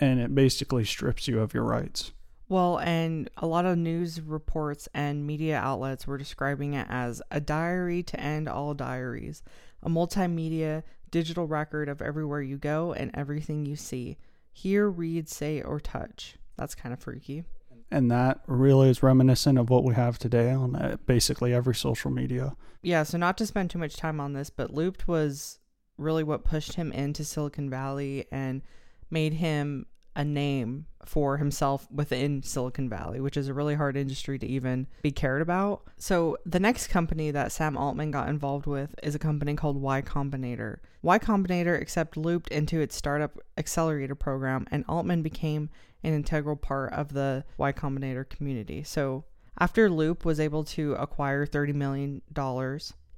and 0.00 0.20
it 0.20 0.34
basically 0.34 0.84
strips 0.84 1.28
you 1.28 1.40
of 1.40 1.54
your 1.54 1.64
rights. 1.64 2.12
Well, 2.48 2.78
and 2.78 3.28
a 3.38 3.46
lot 3.46 3.66
of 3.66 3.76
news 3.76 4.20
reports 4.20 4.88
and 4.94 5.26
media 5.26 5.58
outlets 5.58 6.06
were 6.06 6.16
describing 6.16 6.74
it 6.74 6.86
as 6.88 7.20
a 7.30 7.40
diary 7.40 8.04
to 8.04 8.20
end 8.20 8.48
all 8.48 8.72
diaries, 8.72 9.42
a 9.82 9.90
multimedia 9.90 10.84
digital 11.10 11.46
record 11.46 11.88
of 11.88 12.00
everywhere 12.00 12.42
you 12.42 12.56
go 12.56 12.92
and 12.92 13.10
everything 13.14 13.66
you 13.66 13.74
see. 13.74 14.16
Hear, 14.52 14.88
read, 14.88 15.28
say, 15.28 15.60
or 15.60 15.80
touch. 15.80 16.36
That's 16.56 16.74
kind 16.74 16.92
of 16.92 17.00
freaky. 17.00 17.44
And 17.90 18.10
that 18.10 18.40
really 18.46 18.90
is 18.90 19.02
reminiscent 19.02 19.58
of 19.58 19.70
what 19.70 19.84
we 19.84 19.94
have 19.94 20.18
today 20.18 20.50
on 20.50 20.74
uh, 20.74 20.96
basically 21.06 21.54
every 21.54 21.74
social 21.74 22.10
media. 22.10 22.56
Yeah, 22.82 23.04
so 23.04 23.18
not 23.18 23.38
to 23.38 23.46
spend 23.46 23.70
too 23.70 23.78
much 23.78 23.96
time 23.96 24.20
on 24.20 24.32
this, 24.32 24.50
but 24.50 24.74
Loopt 24.74 25.06
was 25.06 25.58
really 25.98 26.24
what 26.24 26.44
pushed 26.44 26.74
him 26.74 26.92
into 26.92 27.24
Silicon 27.24 27.70
Valley 27.70 28.26
and 28.30 28.62
made 29.10 29.34
him 29.34 29.86
a 30.16 30.24
name 30.24 30.86
for 31.04 31.36
himself 31.36 31.86
within 31.92 32.42
Silicon 32.42 32.88
Valley, 32.88 33.20
which 33.20 33.36
is 33.36 33.48
a 33.48 33.54
really 33.54 33.74
hard 33.74 33.96
industry 33.96 34.38
to 34.38 34.46
even 34.46 34.86
be 35.02 35.10
cared 35.10 35.42
about. 35.42 35.82
So, 35.98 36.38
the 36.46 36.58
next 36.58 36.88
company 36.88 37.30
that 37.30 37.52
Sam 37.52 37.76
Altman 37.76 38.10
got 38.10 38.28
involved 38.28 38.66
with 38.66 38.94
is 39.02 39.14
a 39.14 39.20
company 39.20 39.54
called 39.54 39.76
Y 39.76 40.00
Combinator. 40.02 40.78
Y 41.02 41.18
Combinator 41.18 41.80
accepted 41.80 42.22
Loopt 42.22 42.48
into 42.48 42.80
its 42.80 42.96
startup 42.96 43.38
accelerator 43.58 44.14
program, 44.14 44.66
and 44.70 44.84
Altman 44.88 45.22
became 45.22 45.68
an 46.06 46.14
integral 46.14 46.56
part 46.56 46.92
of 46.92 47.12
the 47.12 47.44
Y 47.58 47.72
Combinator 47.72 48.28
community. 48.28 48.82
So, 48.82 49.24
after 49.58 49.88
Loop 49.88 50.24
was 50.24 50.38
able 50.38 50.64
to 50.64 50.94
acquire 50.94 51.46
$30 51.46 51.74
million, 51.74 52.22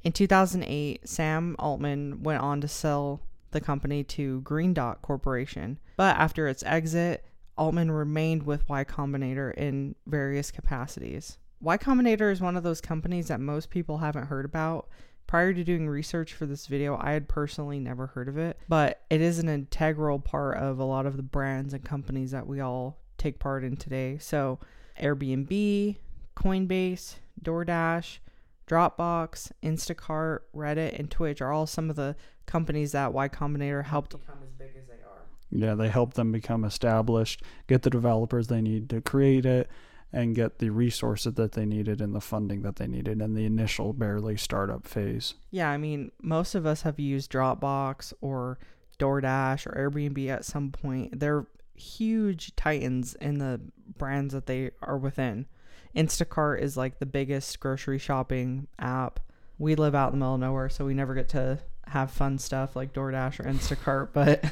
in 0.04 0.12
2008, 0.12 1.08
Sam 1.08 1.56
Altman 1.58 2.22
went 2.22 2.40
on 2.40 2.60
to 2.60 2.68
sell 2.68 3.22
the 3.50 3.60
company 3.60 4.04
to 4.04 4.40
Green 4.42 4.72
Dot 4.72 5.02
Corporation. 5.02 5.78
But 5.96 6.16
after 6.16 6.46
its 6.46 6.62
exit, 6.64 7.24
Altman 7.56 7.90
remained 7.90 8.44
with 8.44 8.68
Y 8.68 8.84
Combinator 8.84 9.52
in 9.54 9.96
various 10.06 10.50
capacities. 10.50 11.38
Y 11.60 11.76
Combinator 11.76 12.30
is 12.30 12.40
one 12.40 12.56
of 12.56 12.62
those 12.62 12.80
companies 12.80 13.28
that 13.28 13.40
most 13.40 13.70
people 13.70 13.98
haven't 13.98 14.26
heard 14.26 14.44
about. 14.44 14.88
Prior 15.28 15.52
to 15.52 15.62
doing 15.62 15.86
research 15.86 16.32
for 16.32 16.46
this 16.46 16.66
video, 16.66 16.98
I 16.98 17.12
had 17.12 17.28
personally 17.28 17.78
never 17.78 18.06
heard 18.06 18.28
of 18.28 18.38
it, 18.38 18.58
but 18.66 19.02
it 19.10 19.20
is 19.20 19.38
an 19.38 19.50
integral 19.50 20.18
part 20.18 20.56
of 20.56 20.78
a 20.78 20.84
lot 20.84 21.04
of 21.04 21.18
the 21.18 21.22
brands 21.22 21.74
and 21.74 21.84
companies 21.84 22.30
that 22.30 22.46
we 22.46 22.60
all 22.60 22.96
take 23.18 23.38
part 23.38 23.62
in 23.62 23.76
today. 23.76 24.16
So, 24.16 24.58
Airbnb, 24.98 25.96
Coinbase, 26.34 27.16
DoorDash, 27.44 28.20
Dropbox, 28.66 29.52
Instacart, 29.62 30.38
Reddit, 30.56 30.98
and 30.98 31.10
Twitch 31.10 31.42
are 31.42 31.52
all 31.52 31.66
some 31.66 31.90
of 31.90 31.96
the 31.96 32.16
companies 32.46 32.92
that 32.92 33.12
Y 33.12 33.28
Combinator 33.28 33.84
helped 33.84 34.12
become 34.12 34.38
as 34.42 34.52
big 34.52 34.70
as 34.78 34.86
they 34.86 34.94
are. 34.94 35.26
Yeah, 35.50 35.74
they 35.74 35.90
help 35.90 36.14
them 36.14 36.32
become 36.32 36.64
established, 36.64 37.42
get 37.66 37.82
the 37.82 37.90
developers 37.90 38.46
they 38.46 38.62
need 38.62 38.88
to 38.88 39.02
create 39.02 39.44
it, 39.44 39.68
and 40.12 40.34
get 40.34 40.58
the 40.58 40.70
resources 40.70 41.34
that 41.34 41.52
they 41.52 41.66
needed 41.66 42.00
and 42.00 42.14
the 42.14 42.20
funding 42.20 42.62
that 42.62 42.76
they 42.76 42.86
needed 42.86 43.20
in 43.20 43.34
the 43.34 43.44
initial 43.44 43.92
barely 43.92 44.36
startup 44.36 44.86
phase. 44.86 45.34
Yeah, 45.50 45.68
I 45.68 45.76
mean, 45.76 46.12
most 46.22 46.54
of 46.54 46.64
us 46.64 46.82
have 46.82 46.98
used 46.98 47.30
Dropbox 47.30 48.14
or 48.20 48.58
DoorDash 48.98 49.66
or 49.66 49.90
Airbnb 49.90 50.28
at 50.28 50.44
some 50.44 50.70
point. 50.70 51.20
They're 51.20 51.46
huge 51.74 52.56
titans 52.56 53.14
in 53.14 53.38
the 53.38 53.60
brands 53.96 54.34
that 54.34 54.46
they 54.46 54.70
are 54.82 54.98
within. 54.98 55.46
Instacart 55.94 56.60
is 56.60 56.76
like 56.76 56.98
the 56.98 57.06
biggest 57.06 57.60
grocery 57.60 57.98
shopping 57.98 58.66
app. 58.78 59.20
We 59.58 59.74
live 59.74 59.94
out 59.94 60.12
in 60.12 60.18
the 60.18 60.24
middle 60.24 60.34
of 60.34 60.40
nowhere, 60.40 60.68
so 60.68 60.84
we 60.84 60.94
never 60.94 61.14
get 61.14 61.28
to 61.30 61.58
have 61.86 62.10
fun 62.10 62.38
stuff 62.38 62.76
like 62.76 62.92
DoorDash 62.92 63.40
or 63.40 63.44
Instacart, 63.44 64.10
but 64.12 64.44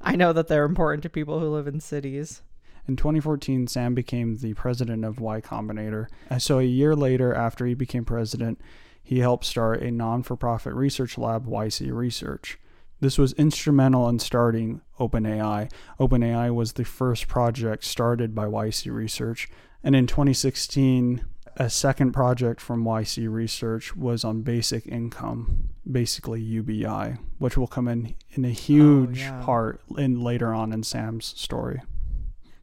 I 0.00 0.16
know 0.16 0.32
that 0.32 0.48
they're 0.48 0.64
important 0.64 1.02
to 1.04 1.10
people 1.10 1.40
who 1.40 1.48
live 1.48 1.66
in 1.66 1.80
cities. 1.80 2.42
In 2.88 2.96
2014, 2.96 3.66
Sam 3.66 3.94
became 3.94 4.38
the 4.38 4.54
president 4.54 5.04
of 5.04 5.20
Y 5.20 5.42
Combinator. 5.42 6.06
Uh, 6.30 6.38
so 6.38 6.58
a 6.58 6.64
year 6.64 6.96
later, 6.96 7.34
after 7.34 7.66
he 7.66 7.74
became 7.74 8.06
president, 8.06 8.58
he 9.02 9.18
helped 9.18 9.44
start 9.44 9.82
a 9.82 9.90
non 9.90 10.22
for 10.22 10.36
profit 10.36 10.72
research 10.72 11.18
lab, 11.18 11.46
YC 11.46 11.92
Research. 11.92 12.58
This 13.00 13.18
was 13.18 13.34
instrumental 13.34 14.08
in 14.08 14.18
starting 14.18 14.80
OpenAI. 14.98 15.70
OpenAI 16.00 16.52
was 16.52 16.72
the 16.72 16.84
first 16.84 17.28
project 17.28 17.84
started 17.84 18.34
by 18.34 18.46
YC 18.46 18.90
Research. 18.90 19.48
And 19.84 19.94
in 19.94 20.06
2016, 20.06 21.24
a 21.56 21.68
second 21.68 22.12
project 22.12 22.60
from 22.60 22.84
YC 22.84 23.30
Research 23.30 23.94
was 23.96 24.24
on 24.24 24.42
basic 24.42 24.86
income, 24.86 25.68
basically 25.90 26.40
UBI, 26.40 27.18
which 27.38 27.58
will 27.58 27.66
come 27.66 27.86
in 27.86 28.14
in 28.30 28.44
a 28.46 28.48
oh, 28.48 28.52
huge 28.52 29.20
oh, 29.20 29.24
yeah. 29.24 29.42
part 29.42 29.80
in 29.96 30.20
later 30.20 30.54
on 30.54 30.72
in 30.72 30.82
Sam's 30.82 31.26
story. 31.26 31.82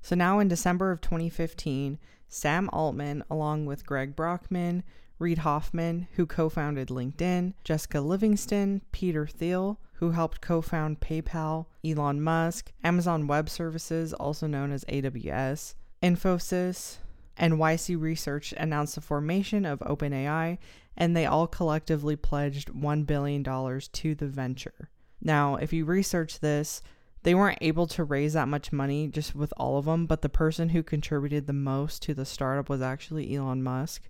So 0.06 0.16
now 0.16 0.38
in 0.38 0.48
December 0.48 0.92
of 0.92 1.02
2015, 1.02 1.98
Sam 2.28 2.70
Altman, 2.72 3.24
along 3.28 3.66
with 3.66 3.88
Greg 3.88 4.16
Brockman, 4.16 4.84
Reid 5.18 5.40
Hoffman, 5.40 6.08
who 6.12 6.28
co 6.28 6.48
founded 6.48 6.90
LinkedIn, 6.90 7.56
Jessica 7.64 8.02
Livingston, 8.02 8.84
Peter 8.92 9.26
Thiel, 9.26 9.80
who 9.94 10.12
helped 10.12 10.42
co 10.42 10.62
found 10.62 11.00
PayPal, 11.00 11.66
Elon 11.84 12.22
Musk, 12.22 12.72
Amazon 12.84 13.26
Web 13.26 13.50
Services, 13.50 14.14
also 14.14 14.46
known 14.46 14.72
as 14.72 14.86
AWS, 14.86 15.74
Infosys, 16.04 16.98
and 17.36 17.56
YC 17.56 18.00
Research 18.00 18.54
announced 18.58 18.94
the 18.94 19.02
formation 19.02 19.66
of 19.66 19.80
OpenAI, 19.80 20.60
and 20.96 21.18
they 21.18 21.26
all 21.26 21.48
collectively 21.48 22.16
pledged 22.16 22.72
$1 22.72 23.08
billion 23.08 23.44
to 23.44 24.14
the 24.14 24.28
venture. 24.28 24.92
Now, 25.20 25.56
if 25.56 25.74
you 25.74 25.84
research 25.84 26.42
this, 26.42 26.84
they 27.26 27.34
weren't 27.34 27.58
able 27.60 27.88
to 27.88 28.04
raise 28.04 28.34
that 28.34 28.48
much 28.48 28.72
money 28.72 29.08
just 29.08 29.34
with 29.34 29.52
all 29.58 29.80
of 29.80 29.86
them, 29.86 30.06
but 30.06 30.22
the 30.22 30.30
person 30.30 30.70
who 30.70 30.84
contributed 30.84 31.48
the 31.48 31.54
most 31.54 32.04
to 32.04 32.14
the 32.14 32.24
startup 32.24 32.70
was 32.70 32.84
actually 32.84 33.36
Elon 33.36 33.64
Musk. 33.64 34.10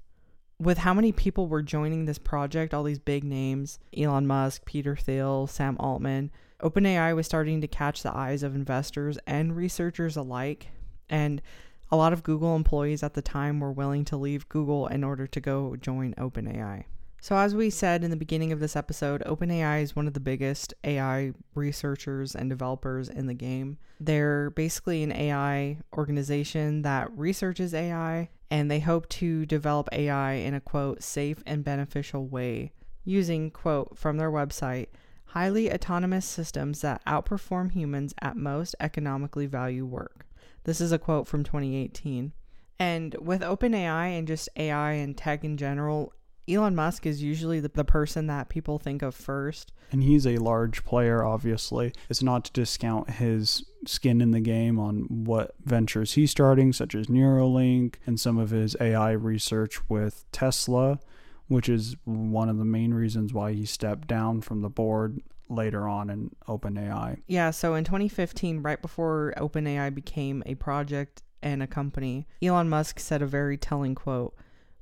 With 0.59 0.79
how 0.79 0.93
many 0.93 1.13
people 1.13 1.47
were 1.47 1.61
joining 1.61 2.03
this 2.03 2.17
project, 2.17 2.73
all 2.73 2.83
these 2.83 2.99
big 2.99 3.23
names 3.23 3.79
Elon 3.95 4.27
Musk, 4.27 4.65
Peter 4.65 4.97
Thiel, 4.97 5.47
Sam 5.47 5.77
Altman 5.79 6.29
OpenAI 6.61 7.15
was 7.15 7.25
starting 7.25 7.61
to 7.61 7.67
catch 7.67 8.03
the 8.03 8.13
eyes 8.13 8.43
of 8.43 8.53
investors 8.53 9.17
and 9.25 9.55
researchers 9.55 10.17
alike. 10.17 10.67
And 11.09 11.41
a 11.89 11.95
lot 11.95 12.11
of 12.11 12.23
Google 12.23 12.53
employees 12.53 13.01
at 13.01 13.13
the 13.13 13.21
time 13.21 13.61
were 13.61 13.71
willing 13.71 14.03
to 14.05 14.17
leave 14.17 14.49
Google 14.49 14.87
in 14.87 15.05
order 15.05 15.25
to 15.25 15.39
go 15.39 15.77
join 15.77 16.15
OpenAI. 16.15 16.83
So, 17.21 17.35
as 17.35 17.55
we 17.55 17.69
said 17.71 18.03
in 18.03 18.11
the 18.11 18.17
beginning 18.17 18.51
of 18.51 18.59
this 18.59 18.75
episode, 18.75 19.23
OpenAI 19.25 19.81
is 19.81 19.95
one 19.95 20.05
of 20.07 20.13
the 20.13 20.19
biggest 20.19 20.73
AI 20.83 21.33
researchers 21.55 22.35
and 22.35 22.49
developers 22.49 23.09
in 23.09 23.25
the 23.25 23.33
game. 23.33 23.77
They're 23.99 24.51
basically 24.51 25.01
an 25.01 25.11
AI 25.11 25.79
organization 25.97 26.83
that 26.83 27.09
researches 27.17 27.73
AI, 27.73 28.29
and 28.51 28.69
they 28.69 28.79
hope 28.79 29.09
to 29.09 29.45
develop 29.47 29.89
AI 29.91 30.33
in 30.33 30.53
a 30.53 30.61
quote, 30.61 31.01
safe 31.01 31.41
and 31.47 31.63
beneficial 31.63 32.27
way, 32.27 32.73
using, 33.03 33.49
quote, 33.49 33.97
from 33.97 34.17
their 34.17 34.31
website, 34.31 34.87
highly 35.25 35.71
autonomous 35.73 36.25
systems 36.25 36.81
that 36.81 37.03
outperform 37.05 37.71
humans 37.71 38.13
at 38.21 38.37
most 38.37 38.75
economically 38.79 39.47
value 39.47 39.85
work. 39.85 40.27
This 40.65 40.79
is 40.79 40.91
a 40.91 40.99
quote 40.99 41.27
from 41.27 41.43
2018. 41.43 42.33
And 42.77 43.15
with 43.19 43.41
OpenAI 43.41 44.17
and 44.17 44.27
just 44.27 44.49
AI 44.55 44.93
and 44.93 45.17
tech 45.17 45.43
in 45.43 45.57
general, 45.57 46.13
Elon 46.47 46.75
Musk 46.75 47.05
is 47.05 47.23
usually 47.23 47.59
the, 47.59 47.69
the 47.69 47.83
person 47.83 48.27
that 48.27 48.49
people 48.49 48.77
think 48.77 49.01
of 49.01 49.15
first. 49.15 49.71
And 49.91 50.03
he's 50.03 50.27
a 50.27 50.37
large 50.37 50.83
player, 50.83 51.23
obviously. 51.23 51.93
It's 52.09 52.23
not 52.23 52.45
to 52.45 52.51
discount 52.51 53.11
his 53.11 53.65
skin 53.85 54.21
in 54.21 54.31
the 54.31 54.39
game 54.39 54.79
on 54.79 55.25
what 55.25 55.55
ventures 55.63 56.13
he's 56.13 56.31
starting, 56.31 56.73
such 56.73 56.95
as 56.95 57.07
Neuralink 57.07 57.95
and 58.05 58.19
some 58.19 58.37
of 58.37 58.49
his 58.49 58.75
AI 58.79 59.11
research 59.11 59.89
with 59.89 60.25
Tesla, 60.31 60.99
which 61.47 61.69
is 61.69 61.95
one 62.05 62.49
of 62.49 62.57
the 62.57 62.65
main 62.65 62.93
reasons 62.93 63.33
why 63.33 63.53
he 63.53 63.65
stepped 63.65 64.07
down 64.07 64.41
from 64.41 64.61
the 64.61 64.69
board 64.69 65.21
later 65.49 65.87
on 65.87 66.09
in 66.09 66.31
OpenAI. 66.47 67.21
Yeah, 67.27 67.51
so 67.51 67.75
in 67.75 67.83
2015, 67.83 68.61
right 68.61 68.81
before 68.81 69.33
OpenAI 69.37 69.93
became 69.93 70.41
a 70.45 70.55
project 70.55 71.21
and 71.41 71.61
a 71.61 71.67
company, 71.67 72.27
Elon 72.41 72.69
Musk 72.69 72.99
said 72.99 73.21
a 73.21 73.27
very 73.27 73.57
telling 73.57 73.93
quote. 73.93 74.35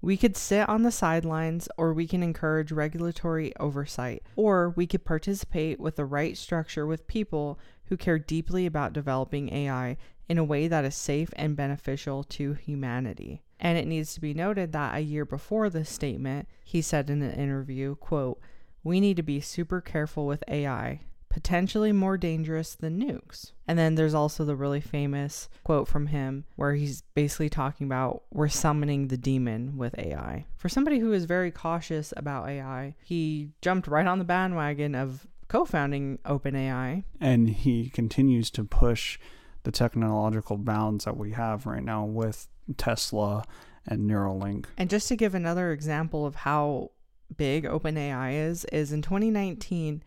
We 0.03 0.17
could 0.17 0.35
sit 0.35 0.67
on 0.67 0.83
the 0.83 0.91
sidelines, 0.91 1.69
or 1.77 1.93
we 1.93 2.07
can 2.07 2.23
encourage 2.23 2.73
regulatory 2.73 3.55
oversight, 3.55 4.21
or 4.35 4.71
we 4.71 4.85
could 4.85 5.05
participate 5.05 5.79
with 5.79 5.95
the 5.95 6.03
right 6.03 6.35
structure 6.37 6.85
with 6.85 7.07
people 7.07 7.57
who 7.85 7.95
care 7.95 8.19
deeply 8.19 8.65
about 8.65 8.91
developing 8.91 9.53
AI 9.53 9.95
in 10.27 10.37
a 10.37 10.43
way 10.43 10.67
that 10.67 10.83
is 10.83 10.93
safe 10.93 11.29
and 11.37 11.55
beneficial 11.55 12.21
to 12.25 12.51
humanity. 12.51 13.43
And 13.61 13.77
it 13.77 13.87
needs 13.87 14.13
to 14.13 14.19
be 14.19 14.33
noted 14.33 14.73
that 14.73 14.93
a 14.93 14.99
year 14.99 15.23
before 15.23 15.69
this 15.69 15.89
statement, 15.89 16.49
he 16.65 16.81
said 16.81 17.09
in 17.09 17.21
an 17.21 17.31
interview, 17.31 17.95
quote, 17.95 18.41
we 18.83 18.99
need 18.99 19.15
to 19.15 19.23
be 19.23 19.39
super 19.39 19.79
careful 19.79 20.27
with 20.27 20.43
AI, 20.49 20.99
potentially 21.33 21.91
more 21.91 22.15
dangerous 22.15 22.75
than 22.75 23.01
nukes. 23.01 23.53
And 23.67 23.77
then 23.77 23.95
there's 23.95 24.13
also 24.13 24.45
the 24.45 24.55
really 24.55 24.79
famous 24.79 25.49
quote 25.63 25.87
from 25.87 26.07
him 26.07 26.45
where 26.57 26.75
he's 26.75 27.01
basically 27.15 27.49
talking 27.49 27.87
about 27.87 28.21
we're 28.31 28.49
summoning 28.49 29.07
the 29.07 29.17
demon 29.17 29.75
with 29.75 29.97
AI. 29.97 30.45
For 30.57 30.69
somebody 30.69 30.99
who 30.99 31.11
is 31.11 31.25
very 31.25 31.49
cautious 31.49 32.13
about 32.15 32.47
AI, 32.47 32.93
he 33.03 33.49
jumped 33.61 33.87
right 33.87 34.05
on 34.05 34.19
the 34.19 34.23
bandwagon 34.23 34.93
of 34.93 35.25
co 35.47 35.65
founding 35.65 36.19
OpenAI. 36.23 37.03
And 37.19 37.49
he 37.49 37.89
continues 37.89 38.51
to 38.51 38.63
push 38.63 39.17
the 39.63 39.71
technological 39.71 40.57
bounds 40.57 41.05
that 41.05 41.17
we 41.17 41.31
have 41.31 41.65
right 41.65 41.83
now 41.83 42.05
with 42.05 42.47
Tesla 42.77 43.43
and 43.87 44.07
Neuralink. 44.07 44.65
And 44.77 44.87
just 44.87 45.07
to 45.07 45.15
give 45.15 45.33
another 45.33 45.71
example 45.71 46.27
of 46.27 46.35
how 46.35 46.91
big 47.35 47.63
OpenAI 47.63 48.33
is, 48.49 48.65
is 48.65 48.91
in 48.91 49.01
2019, 49.01 50.03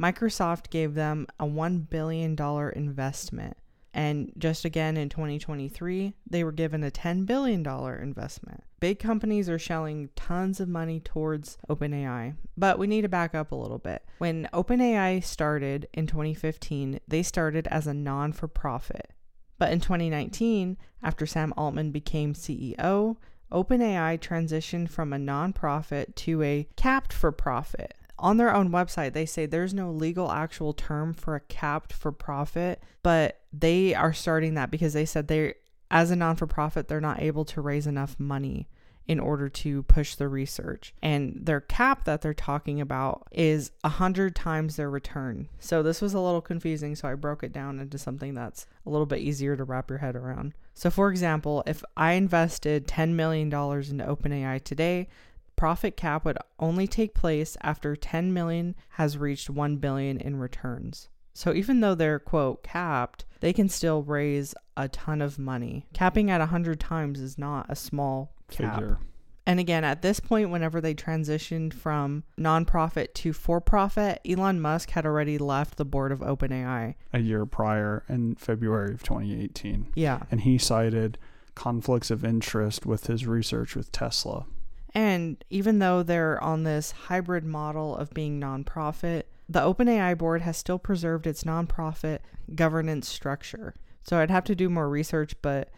Microsoft 0.00 0.70
gave 0.70 0.94
them 0.94 1.26
a 1.38 1.44
$1 1.44 1.90
billion 1.90 2.36
investment. 2.74 3.56
And 3.92 4.32
just 4.38 4.64
again 4.64 4.96
in 4.96 5.08
2023, 5.08 6.14
they 6.28 6.44
were 6.44 6.52
given 6.52 6.84
a 6.84 6.90
$10 6.90 7.26
billion 7.26 7.66
investment. 7.66 8.62
Big 8.78 8.98
companies 8.98 9.48
are 9.48 9.58
shelling 9.58 10.08
tons 10.16 10.60
of 10.60 10.68
money 10.68 11.00
towards 11.00 11.58
OpenAI. 11.68 12.36
But 12.56 12.78
we 12.78 12.86
need 12.86 13.02
to 13.02 13.08
back 13.08 13.34
up 13.34 13.52
a 13.52 13.56
little 13.56 13.78
bit. 13.78 14.04
When 14.18 14.48
OpenAI 14.54 15.22
started 15.22 15.88
in 15.92 16.06
2015, 16.06 17.00
they 17.06 17.22
started 17.22 17.66
as 17.66 17.86
a 17.86 17.92
non 17.92 18.32
for 18.32 18.48
profit. 18.48 19.12
But 19.58 19.72
in 19.72 19.80
2019, 19.80 20.78
after 21.02 21.26
Sam 21.26 21.52
Altman 21.56 21.90
became 21.90 22.32
CEO, 22.32 23.16
OpenAI 23.52 24.18
transitioned 24.18 24.88
from 24.88 25.12
a 25.12 25.18
nonprofit 25.18 26.14
to 26.14 26.42
a 26.42 26.68
capped 26.76 27.12
for 27.12 27.32
profit 27.32 27.94
on 28.20 28.36
their 28.36 28.54
own 28.54 28.70
website, 28.70 29.12
they 29.12 29.26
say 29.26 29.46
there's 29.46 29.74
no 29.74 29.90
legal 29.90 30.30
actual 30.30 30.72
term 30.72 31.14
for 31.14 31.34
a 31.34 31.40
capped 31.40 31.92
for 31.92 32.12
profit, 32.12 32.82
but 33.02 33.40
they 33.52 33.94
are 33.94 34.12
starting 34.12 34.54
that 34.54 34.70
because 34.70 34.92
they 34.92 35.04
said 35.04 35.28
they, 35.28 35.54
as 35.90 36.10
a 36.10 36.16
non 36.16 36.36
for 36.36 36.46
profit, 36.46 36.88
they're 36.88 37.00
not 37.00 37.20
able 37.20 37.44
to 37.46 37.60
raise 37.60 37.86
enough 37.86 38.16
money 38.18 38.68
in 39.10 39.18
order 39.18 39.48
to 39.48 39.82
push 39.84 40.14
the 40.14 40.28
research. 40.28 40.94
And 41.02 41.40
their 41.42 41.60
cap 41.60 42.04
that 42.04 42.22
they're 42.22 42.32
talking 42.32 42.80
about 42.80 43.26
is 43.32 43.72
a 43.82 43.88
hundred 43.88 44.36
times 44.36 44.76
their 44.76 44.88
return. 44.88 45.48
So 45.58 45.82
this 45.82 46.00
was 46.00 46.14
a 46.14 46.20
little 46.20 46.40
confusing, 46.40 46.94
so 46.94 47.08
I 47.08 47.14
broke 47.14 47.42
it 47.42 47.52
down 47.52 47.80
into 47.80 47.98
something 47.98 48.34
that's 48.34 48.66
a 48.86 48.90
little 48.90 49.06
bit 49.06 49.18
easier 49.18 49.56
to 49.56 49.64
wrap 49.64 49.90
your 49.90 49.98
head 49.98 50.14
around. 50.14 50.54
So 50.74 50.90
for 50.90 51.10
example, 51.10 51.64
if 51.66 51.82
I 51.96 52.12
invested 52.12 52.86
$10 52.86 53.10
million 53.14 53.48
into 53.48 54.04
OpenAI 54.04 54.62
today, 54.62 55.08
profit 55.60 55.94
cap 55.94 56.24
would 56.24 56.38
only 56.58 56.86
take 56.86 57.12
place 57.12 57.54
after 57.60 57.94
10 57.94 58.32
million 58.32 58.74
has 58.92 59.18
reached 59.18 59.50
1 59.50 59.76
billion 59.76 60.16
in 60.16 60.36
returns. 60.36 61.10
So 61.34 61.52
even 61.52 61.80
though 61.80 61.94
they're 61.94 62.18
quote 62.18 62.62
capped, 62.62 63.26
they 63.40 63.52
can 63.52 63.68
still 63.68 64.02
raise 64.02 64.54
a 64.78 64.88
ton 64.88 65.20
of 65.20 65.38
money. 65.38 65.86
Capping 65.92 66.30
at 66.30 66.38
100 66.38 66.80
times 66.80 67.20
is 67.20 67.36
not 67.36 67.66
a 67.68 67.76
small 67.76 68.32
cap. 68.48 68.76
Figure. 68.76 68.98
And 69.44 69.60
again, 69.60 69.84
at 69.84 70.00
this 70.00 70.18
point, 70.18 70.48
whenever 70.48 70.80
they 70.80 70.94
transitioned 70.94 71.74
from 71.74 72.24
nonprofit 72.38 73.12
to 73.16 73.34
for 73.34 73.60
profit, 73.60 74.18
Elon 74.26 74.62
Musk 74.62 74.88
had 74.92 75.04
already 75.04 75.36
left 75.36 75.76
the 75.76 75.84
board 75.84 76.10
of 76.10 76.20
OpenAI. 76.20 76.94
A 77.12 77.18
year 77.18 77.44
prior 77.44 78.02
in 78.08 78.34
February 78.36 78.94
of 78.94 79.02
2018. 79.02 79.92
Yeah. 79.94 80.22
And 80.30 80.40
he 80.40 80.56
cited 80.56 81.18
conflicts 81.54 82.10
of 82.10 82.24
interest 82.24 82.86
with 82.86 83.08
his 83.08 83.26
research 83.26 83.76
with 83.76 83.92
Tesla. 83.92 84.46
And 84.94 85.42
even 85.50 85.78
though 85.78 86.02
they're 86.02 86.42
on 86.42 86.64
this 86.64 86.90
hybrid 86.92 87.44
model 87.44 87.96
of 87.96 88.10
being 88.10 88.40
nonprofit, 88.40 89.24
the 89.48 89.60
OpenAI 89.60 90.16
board 90.16 90.42
has 90.42 90.56
still 90.56 90.78
preserved 90.78 91.26
its 91.26 91.44
nonprofit 91.44 92.20
governance 92.54 93.08
structure. 93.08 93.74
So 94.02 94.18
I'd 94.18 94.30
have 94.30 94.44
to 94.44 94.54
do 94.54 94.68
more 94.68 94.88
research, 94.88 95.34
but 95.42 95.70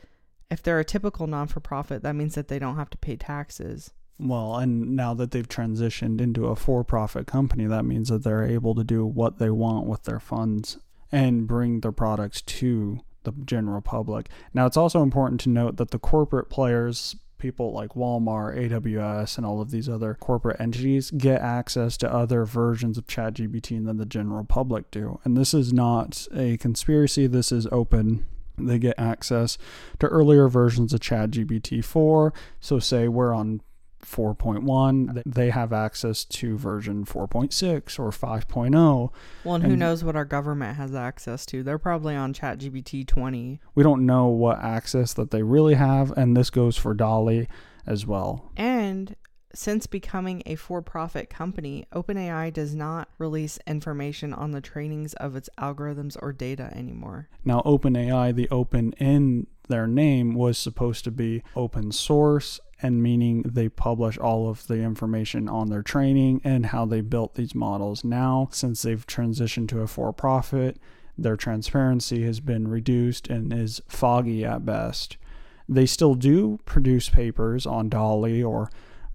if 0.51 0.63
they're 0.63 0.79
a 0.79 0.85
typical 0.85 1.27
non 1.27 1.49
for 1.49 1.61
profit, 1.61 2.03
that 2.03 2.15
means 2.15 2.35
that 2.35 2.49
they 2.49 2.59
don't 2.59 2.77
have 2.77 2.91
to 2.91 2.99
pay 2.99 3.17
taxes. 3.17 3.91
Well, 4.19 4.57
and 4.57 4.95
now 4.95 5.15
that 5.15 5.31
they've 5.33 5.49
transitioned 5.49 6.21
into 6.21 6.47
a 6.47 6.57
for 6.57 6.85
profit 6.85 7.27
company, 7.27 7.67
that 7.67 7.85
means 7.85 8.09
that 8.09 8.23
they're 8.23 8.45
able 8.45 8.75
to 8.75 8.85
do 8.85 9.05
what 9.05 9.39
they 9.39 9.51
want 9.51 9.87
with 9.87 10.05
their 10.05 10.21
funds 10.21 10.79
and 11.11 11.47
bring 11.47 11.81
their 11.81 11.93
products 11.93 12.41
to 12.43 13.01
the 13.25 13.33
general 13.45 13.81
public. 13.81 14.29
Now, 14.55 14.67
it's 14.67 14.77
also 14.77 15.03
important 15.03 15.41
to 15.43 15.49
note 15.49 15.77
that 15.77 15.91
the 15.91 15.99
corporate 15.99 16.51
players 16.51 17.17
people 17.43 17.73
like 17.73 17.91
Walmart, 17.91 18.57
AWS, 18.57 19.37
and 19.37 19.45
all 19.45 19.61
of 19.61 19.73
these 19.73 19.89
other 19.89 20.15
corporate 20.15 20.61
entities 20.61 21.11
get 21.11 21.43
access 21.43 21.97
to 21.97 22.11
other 22.11 22.45
versions 22.45 22.97
of 22.97 23.09
ChatGPT 23.09 23.85
than 23.85 23.97
the 23.97 24.07
general 24.07 24.45
public 24.45 24.91
do. 24.93 25.19
And 25.25 25.37
this 25.37 25.53
is 25.53 25.73
not 25.73 26.29
a 26.33 26.57
conspiracy, 26.59 27.27
this 27.27 27.51
is 27.51 27.67
open. 27.73 28.25
They 28.57 28.79
get 28.79 28.95
access 28.97 29.59
to 29.99 30.07
earlier 30.07 30.49
versions 30.49 30.93
of 30.93 31.01
ChatGPT 31.01 31.85
4. 31.85 32.33
So, 32.61 32.79
say 32.79 33.09
we're 33.09 33.35
on 33.35 33.61
4.1 34.03 35.23
they 35.25 35.51
have 35.51 35.73
access 35.73 36.25
to 36.25 36.59
version 36.59 37.05
4.6 37.05 37.99
or 37.99 38.11
5.0 38.11 39.13
well 39.45 39.55
and, 39.55 39.65
and 39.65 39.71
who 39.71 39.77
knows 39.77 40.03
what 40.05 40.17
our 40.17 40.25
government 40.25 40.77
has 40.77 40.95
access 40.95 41.47
to. 41.47 41.63
They're 41.63 41.79
probably 41.79 42.15
on 42.17 42.35
ChatGPT 42.35 43.07
20 43.07 43.61
we 43.75 43.83
don't 43.83 44.05
know 44.05 44.27
what 44.27 44.59
access 44.59 45.15
that 45.15 45.31
they 45.31 45.43
really 45.43 45.75
have 45.75 46.11
and 46.13 46.37
this 46.37 46.51
goes 46.51 46.77
for 46.77 46.95
DALL-E 46.95 47.49
as 47.87 48.07
well. 48.07 48.51
And 48.57 49.17
since 49.55 49.87
becoming 49.87 50.43
a 50.47 50.55
for 50.55 50.81
profit 50.83 51.29
company, 51.29 51.87
OpenAI 51.93 52.53
does 52.53 52.75
not 52.75 53.09
release 53.19 53.59
information 53.67 54.33
on 54.33 54.53
the 54.53 54.61
trainings 54.61 55.15
of 55.15 55.37
its 55.37 55.51
algorithms 55.59 56.17
or 56.21 56.33
data 56.33 56.71
anymore. 56.75 57.29
Now, 57.45 57.61
OpenAI, 57.65 58.35
the 58.35 58.49
open 58.51 58.93
in 58.93 59.47
their 59.69 59.87
name, 59.87 60.35
was 60.35 60.59
supposed 60.59 61.05
to 61.05 61.11
be 61.11 61.43
open 61.55 61.93
source 61.93 62.61
and 62.83 63.03
meaning 63.03 63.43
they 63.43 63.69
publish 63.69 64.19
all 64.19 64.49
of 64.49 64.67
the 64.67 64.81
information 64.81 65.49
on 65.49 65.69
their 65.69 65.83
training 65.83 66.41
and 66.43 66.67
how 66.67 66.85
they 66.85 67.01
built 67.01 67.35
these 67.35 67.55
models. 67.55 68.05
Now, 68.05 68.49
since 68.51 68.83
they've 68.83 69.07
transitioned 69.07 69.69
to 69.69 69.81
a 69.81 69.87
for 69.87 70.13
profit, 70.13 70.79
their 71.17 71.37
transparency 71.37 72.25
has 72.25 72.41
been 72.41 72.69
reduced 72.69 73.29
and 73.29 73.53
is 73.53 73.81
foggy 73.87 74.45
at 74.45 74.65
best. 74.65 75.17
They 75.69 75.87
still 75.87 76.15
do 76.15 76.59
produce 76.65 77.09
papers 77.09 77.67
on 77.67 77.89
DALL-E 77.89 78.43
or 78.43 78.71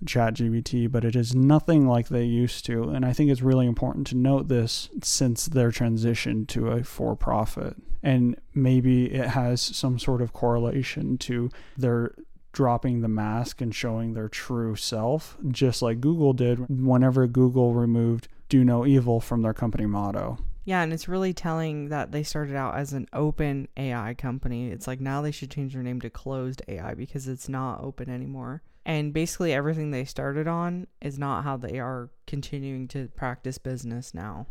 ChatGPT, 0.06 0.90
but 0.92 1.04
it 1.04 1.16
is 1.16 1.36
nothing 1.36 1.88
like 1.88 2.08
they 2.08 2.24
used 2.24 2.66
to. 2.66 2.84
And 2.90 3.06
I 3.06 3.14
think 3.14 3.32
it's 3.32 3.42
really 3.42 3.66
important 3.66 4.08
to 4.08 4.18
note 4.18 4.48
this 4.48 4.90
since 5.02 5.48
their 5.48 5.72
transition 5.72 6.46
to 6.48 6.70
a 6.70 6.84
for 6.84 7.16
profit. 7.16 7.76
And 8.04 8.40
maybe 8.54 9.12
it 9.12 9.30
has 9.30 9.60
some 9.60 9.98
sort 10.00 10.22
of 10.22 10.34
correlation 10.34 11.18
to 11.20 11.50
their 11.76 12.14
dropping 12.58 13.02
the 13.02 13.08
mask 13.08 13.62
and 13.62 13.76
showing 13.76 14.16
their 14.16 14.28
true 14.28 14.76
self, 14.76 15.38
just 15.50 15.84
like 15.84 16.02
Google 16.02 16.34
did 16.34 16.58
whenever 16.68 17.28
Google 17.28 17.76
removed 17.76 18.28
do 18.50 18.66
no 18.66 18.84
evil 18.84 19.20
from 19.20 19.44
their 19.44 19.54
company 19.54 19.86
motto. 19.86 20.40
Yeah, 20.66 20.82
and 20.82 20.92
it's 20.92 21.08
really 21.08 21.34
telling 21.34 21.90
that 21.90 22.12
they 22.12 22.24
started 22.24 22.56
out 22.56 22.76
as 22.76 22.94
an 22.94 23.08
open 23.14 23.68
AI 23.78 24.16
company. 24.16 24.72
It's 24.72 24.88
like 24.88 25.00
now 25.00 25.22
they 25.22 25.30
should 25.30 25.52
change 25.52 25.74
their 25.74 25.84
name 25.84 26.02
to 26.02 26.10
closed 26.10 26.64
AI 26.68 26.96
because 26.96 27.28
it's 27.28 27.48
not 27.48 27.84
open 27.84 28.10
anymore. 28.10 28.64
And 28.84 29.14
basically, 29.14 29.54
everything 29.54 29.92
they 29.92 30.06
started 30.06 30.48
on 30.48 30.88
is 31.00 31.20
not 31.20 31.44
how 31.44 31.58
they 31.58 31.78
are 31.78 32.10
continuing 32.26 32.88
to 32.88 33.10
practice 33.10 33.60
business 33.60 34.16
now. 34.16 34.48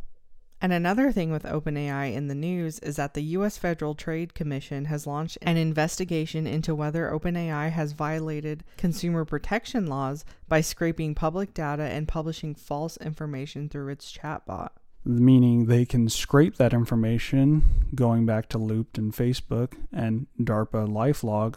And 0.60 0.72
another 0.72 1.12
thing 1.12 1.30
with 1.30 1.42
OpenAI 1.42 2.14
in 2.14 2.28
the 2.28 2.34
news 2.34 2.78
is 2.78 2.96
that 2.96 3.14
the 3.14 3.22
US 3.22 3.58
Federal 3.58 3.94
Trade 3.94 4.34
Commission 4.34 4.86
has 4.86 5.06
launched 5.06 5.36
an 5.42 5.56
investigation 5.56 6.46
into 6.46 6.74
whether 6.74 7.10
OpenAI 7.10 7.70
has 7.70 7.92
violated 7.92 8.64
consumer 8.78 9.24
protection 9.24 9.86
laws 9.86 10.24
by 10.48 10.62
scraping 10.62 11.14
public 11.14 11.52
data 11.52 11.82
and 11.82 12.08
publishing 12.08 12.54
false 12.54 12.96
information 12.98 13.68
through 13.68 13.88
its 13.88 14.10
chatbot. 14.16 14.70
Meaning 15.04 15.66
they 15.66 15.84
can 15.84 16.08
scrape 16.08 16.56
that 16.56 16.72
information 16.72 17.62
going 17.94 18.26
back 18.26 18.48
to 18.48 18.58
Loopt 18.58 18.98
and 18.98 19.12
Facebook 19.12 19.74
and 19.92 20.26
DARPA 20.40 20.88
Lifelog. 20.88 21.56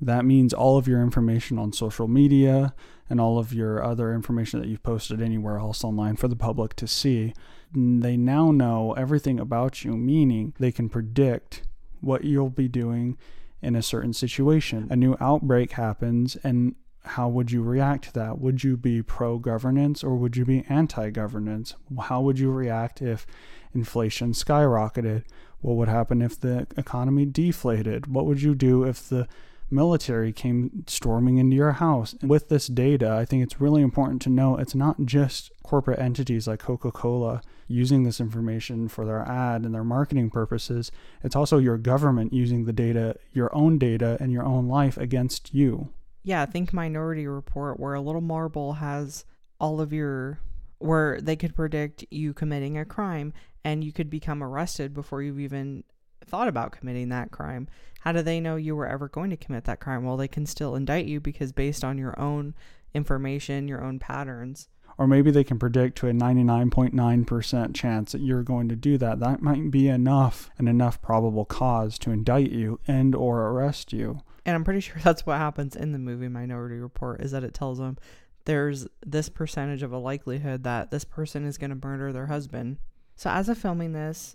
That 0.00 0.24
means 0.24 0.52
all 0.52 0.76
of 0.76 0.88
your 0.88 1.02
information 1.02 1.58
on 1.58 1.72
social 1.72 2.08
media 2.08 2.74
and 3.08 3.20
all 3.20 3.38
of 3.38 3.54
your 3.54 3.82
other 3.82 4.12
information 4.12 4.60
that 4.60 4.68
you've 4.68 4.82
posted 4.82 5.22
anywhere 5.22 5.58
else 5.58 5.84
online 5.84 6.16
for 6.16 6.28
the 6.28 6.36
public 6.36 6.74
to 6.76 6.86
see 6.86 7.32
they 7.74 8.16
now 8.16 8.50
know 8.50 8.92
everything 8.94 9.38
about 9.38 9.84
you, 9.84 9.96
meaning 9.96 10.54
they 10.58 10.72
can 10.72 10.88
predict 10.88 11.62
what 12.00 12.24
you'll 12.24 12.50
be 12.50 12.68
doing 12.68 13.16
in 13.62 13.76
a 13.76 13.82
certain 13.82 14.12
situation. 14.12 14.88
A 14.90 14.96
new 14.96 15.16
outbreak 15.20 15.72
happens, 15.72 16.36
and 16.42 16.74
how 17.04 17.28
would 17.28 17.50
you 17.50 17.62
react 17.62 18.04
to 18.04 18.12
that? 18.14 18.38
Would 18.38 18.62
you 18.62 18.76
be 18.76 19.02
pro 19.02 19.38
governance 19.38 20.04
or 20.04 20.16
would 20.16 20.36
you 20.36 20.44
be 20.44 20.64
anti 20.68 21.10
governance? 21.10 21.74
How 21.98 22.20
would 22.20 22.38
you 22.38 22.50
react 22.50 23.00
if 23.00 23.26
inflation 23.74 24.32
skyrocketed? 24.32 25.24
What 25.60 25.76
would 25.76 25.88
happen 25.88 26.22
if 26.22 26.38
the 26.38 26.66
economy 26.76 27.26
deflated? 27.26 28.06
What 28.06 28.26
would 28.26 28.42
you 28.42 28.54
do 28.54 28.84
if 28.84 29.08
the 29.08 29.28
military 29.70 30.32
came 30.32 30.84
storming 30.86 31.38
into 31.38 31.56
your 31.56 31.72
house. 31.72 32.14
And 32.20 32.30
with 32.30 32.48
this 32.48 32.66
data, 32.66 33.10
I 33.10 33.24
think 33.24 33.42
it's 33.42 33.60
really 33.60 33.82
important 33.82 34.22
to 34.22 34.30
know 34.30 34.56
it's 34.56 34.74
not 34.74 35.04
just 35.04 35.50
corporate 35.62 35.98
entities 35.98 36.46
like 36.46 36.60
Coca 36.60 36.90
Cola 36.90 37.42
using 37.68 38.02
this 38.02 38.20
information 38.20 38.88
for 38.88 39.04
their 39.04 39.20
ad 39.28 39.64
and 39.64 39.74
their 39.74 39.84
marketing 39.84 40.30
purposes. 40.30 40.90
It's 41.22 41.36
also 41.36 41.58
your 41.58 41.78
government 41.78 42.32
using 42.32 42.64
the 42.64 42.72
data, 42.72 43.16
your 43.32 43.54
own 43.54 43.78
data, 43.78 44.16
and 44.20 44.32
your 44.32 44.44
own 44.44 44.68
life 44.68 44.96
against 44.96 45.54
you. 45.54 45.90
Yeah, 46.22 46.44
think 46.46 46.72
Minority 46.72 47.26
Report, 47.26 47.78
where 47.78 47.94
a 47.94 48.00
little 48.00 48.20
marble 48.20 48.74
has 48.74 49.24
all 49.58 49.80
of 49.80 49.92
your 49.92 50.40
where 50.78 51.20
they 51.20 51.36
could 51.36 51.54
predict 51.54 52.06
you 52.10 52.32
committing 52.32 52.78
a 52.78 52.84
crime 52.86 53.34
and 53.64 53.84
you 53.84 53.92
could 53.92 54.08
become 54.08 54.42
arrested 54.42 54.94
before 54.94 55.22
you've 55.22 55.38
even 55.38 55.84
thought 56.26 56.48
about 56.48 56.72
committing 56.72 57.08
that 57.10 57.30
crime. 57.30 57.68
How 58.00 58.12
do 58.12 58.22
they 58.22 58.40
know 58.40 58.56
you 58.56 58.74
were 58.74 58.86
ever 58.88 59.08
going 59.08 59.30
to 59.30 59.36
commit 59.36 59.64
that 59.64 59.80
crime? 59.80 60.04
Well, 60.04 60.16
they 60.16 60.28
can 60.28 60.46
still 60.46 60.74
indict 60.74 61.06
you 61.06 61.20
because 61.20 61.52
based 61.52 61.84
on 61.84 61.98
your 61.98 62.18
own 62.18 62.54
information, 62.94 63.68
your 63.68 63.84
own 63.84 63.98
patterns. 63.98 64.68
or 64.98 65.06
maybe 65.06 65.30
they 65.30 65.44
can 65.44 65.58
predict 65.58 65.96
to 65.98 66.08
a 66.08 66.12
99.9% 66.12 67.74
chance 67.74 68.12
that 68.12 68.20
you're 68.20 68.42
going 68.42 68.68
to 68.68 68.76
do 68.76 68.98
that. 68.98 69.20
That 69.20 69.40
might 69.40 69.70
be 69.70 69.88
enough 69.88 70.50
and 70.58 70.68
enough 70.68 71.00
probable 71.00 71.44
cause 71.44 71.98
to 72.00 72.10
indict 72.10 72.50
you 72.50 72.80
and 72.86 73.14
or 73.14 73.48
arrest 73.48 73.92
you. 73.92 74.20
And 74.44 74.54
I'm 74.54 74.64
pretty 74.64 74.80
sure 74.80 74.98
that's 75.02 75.24
what 75.24 75.38
happens 75.38 75.76
in 75.76 75.92
the 75.92 75.98
movie 75.98 76.28
Minority 76.28 76.76
Report 76.76 77.20
is 77.22 77.30
that 77.30 77.44
it 77.44 77.54
tells 77.54 77.78
them 77.78 77.96
there's 78.44 78.86
this 79.04 79.28
percentage 79.28 79.82
of 79.82 79.92
a 79.92 79.98
likelihood 79.98 80.64
that 80.64 80.90
this 80.90 81.04
person 81.04 81.44
is 81.44 81.58
going 81.58 81.70
to 81.70 81.86
murder 81.86 82.12
their 82.12 82.26
husband. 82.26 82.78
So 83.16 83.30
as 83.30 83.48
of 83.48 83.58
filming 83.58 83.92
this, 83.92 84.34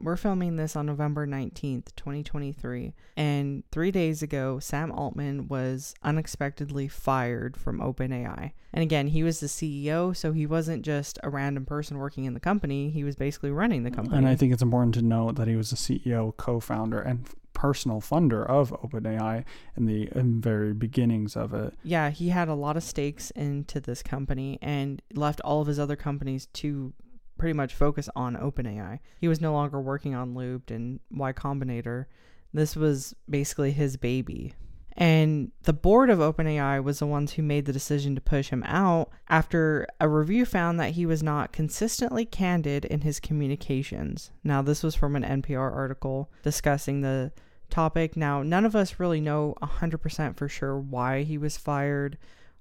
we're 0.00 0.16
filming 0.16 0.56
this 0.56 0.76
on 0.76 0.86
November 0.86 1.26
19th, 1.26 1.94
2023. 1.96 2.94
And 3.16 3.64
three 3.70 3.90
days 3.90 4.22
ago, 4.22 4.58
Sam 4.58 4.92
Altman 4.92 5.48
was 5.48 5.94
unexpectedly 6.02 6.88
fired 6.88 7.56
from 7.56 7.80
OpenAI. 7.80 8.52
And 8.72 8.82
again, 8.82 9.08
he 9.08 9.22
was 9.22 9.40
the 9.40 9.46
CEO, 9.46 10.16
so 10.16 10.32
he 10.32 10.46
wasn't 10.46 10.84
just 10.84 11.18
a 11.22 11.30
random 11.30 11.64
person 11.64 11.98
working 11.98 12.24
in 12.24 12.34
the 12.34 12.40
company. 12.40 12.90
He 12.90 13.04
was 13.04 13.16
basically 13.16 13.50
running 13.50 13.84
the 13.84 13.90
company. 13.90 14.16
And 14.16 14.28
I 14.28 14.36
think 14.36 14.52
it's 14.52 14.62
important 14.62 14.94
to 14.94 15.02
note 15.02 15.36
that 15.36 15.48
he 15.48 15.56
was 15.56 15.70
the 15.70 15.76
CEO, 15.76 16.36
co 16.36 16.60
founder, 16.60 17.00
and 17.00 17.26
personal 17.54 18.00
funder 18.00 18.44
of 18.46 18.70
OpenAI 18.82 19.44
in 19.76 19.86
the 19.86 20.08
very 20.14 20.74
beginnings 20.74 21.36
of 21.36 21.54
it. 21.54 21.72
Yeah, 21.82 22.10
he 22.10 22.28
had 22.28 22.48
a 22.48 22.54
lot 22.54 22.76
of 22.76 22.82
stakes 22.82 23.30
into 23.30 23.80
this 23.80 24.02
company 24.02 24.58
and 24.60 25.00
left 25.14 25.40
all 25.40 25.62
of 25.62 25.68
his 25.68 25.78
other 25.78 25.96
companies 25.96 26.46
to 26.54 26.92
pretty 27.38 27.54
much 27.54 27.74
focus 27.74 28.08
on 28.14 28.36
OpenAI. 28.36 29.00
He 29.20 29.28
was 29.28 29.40
no 29.40 29.52
longer 29.52 29.80
working 29.80 30.14
on 30.14 30.34
Loopt 30.34 30.70
and 30.70 31.00
Y 31.10 31.32
Combinator. 31.32 32.06
This 32.52 32.76
was 32.76 33.14
basically 33.28 33.72
his 33.72 33.96
baby. 33.96 34.54
And 34.96 35.50
the 35.62 35.72
board 35.72 36.08
of 36.08 36.20
OpenAI 36.20 36.82
was 36.82 37.00
the 37.00 37.06
ones 37.06 37.32
who 37.32 37.42
made 37.42 37.64
the 37.66 37.72
decision 37.72 38.14
to 38.14 38.20
push 38.20 38.50
him 38.50 38.62
out 38.64 39.10
after 39.28 39.88
a 40.00 40.08
review 40.08 40.46
found 40.46 40.78
that 40.78 40.92
he 40.92 41.04
was 41.04 41.22
not 41.22 41.52
consistently 41.52 42.24
candid 42.24 42.84
in 42.84 43.00
his 43.00 43.18
communications. 43.18 44.30
Now, 44.44 44.62
this 44.62 44.84
was 44.84 44.94
from 44.94 45.16
an 45.16 45.42
NPR 45.42 45.74
article 45.74 46.30
discussing 46.44 47.00
the 47.00 47.32
topic. 47.70 48.16
Now, 48.16 48.44
none 48.44 48.64
of 48.64 48.76
us 48.76 49.00
really 49.00 49.20
know 49.20 49.56
100% 49.62 50.36
for 50.36 50.48
sure 50.48 50.78
why 50.78 51.22
he 51.24 51.38
was 51.38 51.56
fired 51.56 52.16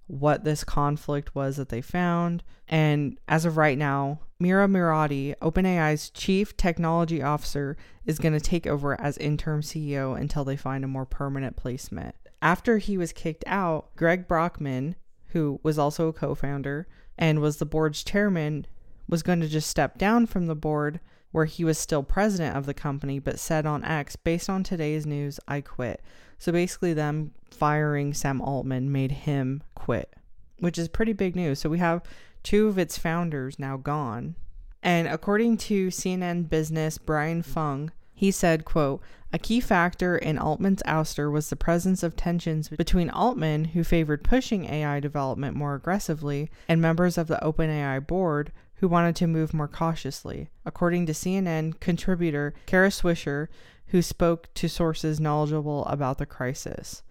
what 0.08 0.44
this 0.44 0.64
conflict 0.64 1.34
was 1.36 1.58
that 1.58 1.70
they 1.70 1.82
found. 1.82 2.44
And 2.68 3.20
as 3.28 3.46
of 3.46 3.58
right 3.58 3.78
now, 3.78 4.20
Mira 4.40 4.68
Murati, 4.68 5.36
OpenAI's 5.42 6.10
chief 6.10 6.56
technology 6.58 7.22
officer, 7.22 7.78
is 8.06 8.20
going 8.20 8.34
to 8.34 8.40
take 8.40 8.68
over 8.68 9.00
as 9.00 9.18
interim 9.18 9.62
CEO 9.62 10.20
until 10.20 10.44
they 10.44 10.58
find 10.58 10.84
a 10.84 10.88
more 10.88 11.06
permanent 11.06 11.56
placement. 11.56 12.16
After 12.42 12.78
he 12.78 12.98
was 12.98 13.14
kicked 13.14 13.44
out, 13.48 13.96
Greg 13.96 14.28
Brockman, 14.28 14.96
who 15.28 15.60
was 15.64 15.80
also 15.80 16.10
a 16.10 16.14
co 16.14 16.36
founder 16.36 16.88
and 17.18 17.40
was 17.40 17.58
the 17.58 17.66
board's 17.66 18.04
chairman, 18.04 18.68
was 19.08 19.24
going 19.24 19.40
to 19.40 19.48
just 19.48 19.70
step 19.70 19.98
down 19.98 20.26
from 20.26 20.48
the 20.48 20.56
board 20.56 21.00
where 21.32 21.46
he 21.46 21.64
was 21.64 21.78
still 21.78 22.04
president 22.04 22.56
of 22.56 22.66
the 22.66 22.74
company, 22.74 23.20
but 23.20 23.40
said 23.40 23.66
on 23.66 23.84
X, 23.84 24.16
based 24.16 24.50
on 24.50 24.64
today's 24.64 25.06
news, 25.06 25.40
I 25.48 25.62
quit. 25.62 26.02
So 26.44 26.52
basically, 26.52 26.94
them 26.94 27.32
firing 27.52 28.14
Sam 28.14 28.42
Altman 28.42 28.92
made 28.92 29.14
him 29.14 29.64
quit, 29.76 30.14
which 30.60 30.78
is 30.78 30.90
pretty 30.90 31.14
big 31.14 31.38
news. 31.38 31.60
So 31.60 31.70
we 31.70 31.78
have 31.78 32.04
two 32.44 32.68
of 32.68 32.78
its 32.78 32.98
founders 32.98 33.58
now 33.58 33.78
gone. 33.78 34.36
And 34.82 35.08
according 35.08 35.56
to 35.60 35.88
CNN 35.88 36.50
business 36.50 36.98
Brian 36.98 37.44
Fung, 37.44 37.94
he 38.14 38.30
said, 38.30 38.66
quote, 38.66 39.02
a 39.32 39.40
key 39.40 39.62
factor 39.62 40.18
in 40.18 40.38
Altman's 40.38 40.84
ouster 40.84 41.32
was 41.32 41.50
the 41.50 41.56
presence 41.56 42.04
of 42.04 42.18
tensions 42.18 42.68
between 42.68 43.10
Altman, 43.10 43.64
who 43.64 43.86
favored 43.86 44.26
pushing 44.26 44.66
AI 44.66 45.00
development 45.00 45.56
more 45.56 45.76
aggressively, 45.76 46.52
and 46.68 46.82
members 46.82 47.18
of 47.18 47.28
the 47.28 47.40
OpenAI 47.42 48.06
board 48.06 48.52
who 48.84 48.90
wanted 48.90 49.16
to 49.16 49.28
move 49.28 49.54
more 49.54 49.70
cautiously. 49.70 50.50
According 50.66 51.06
to 51.06 51.14
CNN 51.14 51.80
contributor 51.80 52.54
Kara 52.66 52.90
Swisher, 52.90 53.48
who 53.88 54.02
spoke 54.02 54.54
to 54.56 54.68
sources 54.68 55.22
knowledgeable 55.22 55.86
about 55.86 56.18
the 56.18 56.26
crisis. 56.26 57.02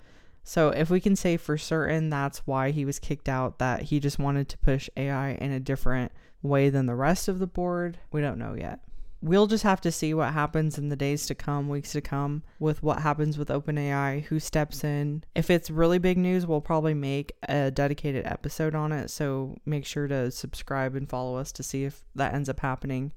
So, 0.44 0.68
if 0.68 0.90
we 0.90 1.00
can 1.00 1.16
say 1.16 1.38
for 1.38 1.56
certain 1.56 2.10
that's 2.10 2.40
why 2.40 2.72
he 2.72 2.84
was 2.84 2.98
kicked 2.98 3.26
out, 3.26 3.58
that 3.58 3.84
he 3.84 4.00
just 4.00 4.18
wanted 4.18 4.50
to 4.50 4.58
push 4.58 4.90
AI 4.98 5.30
in 5.30 5.50
a 5.50 5.60
different 5.60 6.12
way 6.42 6.68
than 6.68 6.84
the 6.84 6.94
rest 6.94 7.26
of 7.26 7.38
the 7.38 7.46
board, 7.46 7.96
we 8.10 8.20
don't 8.20 8.38
know 8.38 8.52
yet 8.52 8.80
we'll 9.22 9.46
just 9.46 9.62
have 9.62 9.80
to 9.82 9.92
see 9.92 10.12
what 10.12 10.32
happens 10.32 10.76
in 10.76 10.88
the 10.88 10.96
days 10.96 11.26
to 11.26 11.34
come, 11.34 11.68
weeks 11.68 11.92
to 11.92 12.00
come, 12.00 12.42
with 12.58 12.82
what 12.82 13.02
happens 13.02 13.38
with 13.38 13.48
OpenAI, 13.48 14.24
who 14.24 14.40
steps 14.40 14.82
in. 14.84 15.24
If 15.34 15.48
it's 15.48 15.70
really 15.70 15.98
big 15.98 16.18
news, 16.18 16.46
we'll 16.46 16.60
probably 16.60 16.94
make 16.94 17.32
a 17.48 17.70
dedicated 17.70 18.26
episode 18.26 18.74
on 18.74 18.92
it. 18.92 19.08
So 19.08 19.56
make 19.64 19.86
sure 19.86 20.08
to 20.08 20.30
subscribe 20.30 20.96
and 20.96 21.08
follow 21.08 21.36
us 21.36 21.52
to 21.52 21.62
see 21.62 21.84
if 21.84 22.02
that 22.16 22.34
ends 22.34 22.48
up 22.48 22.60
happening. 22.60 23.12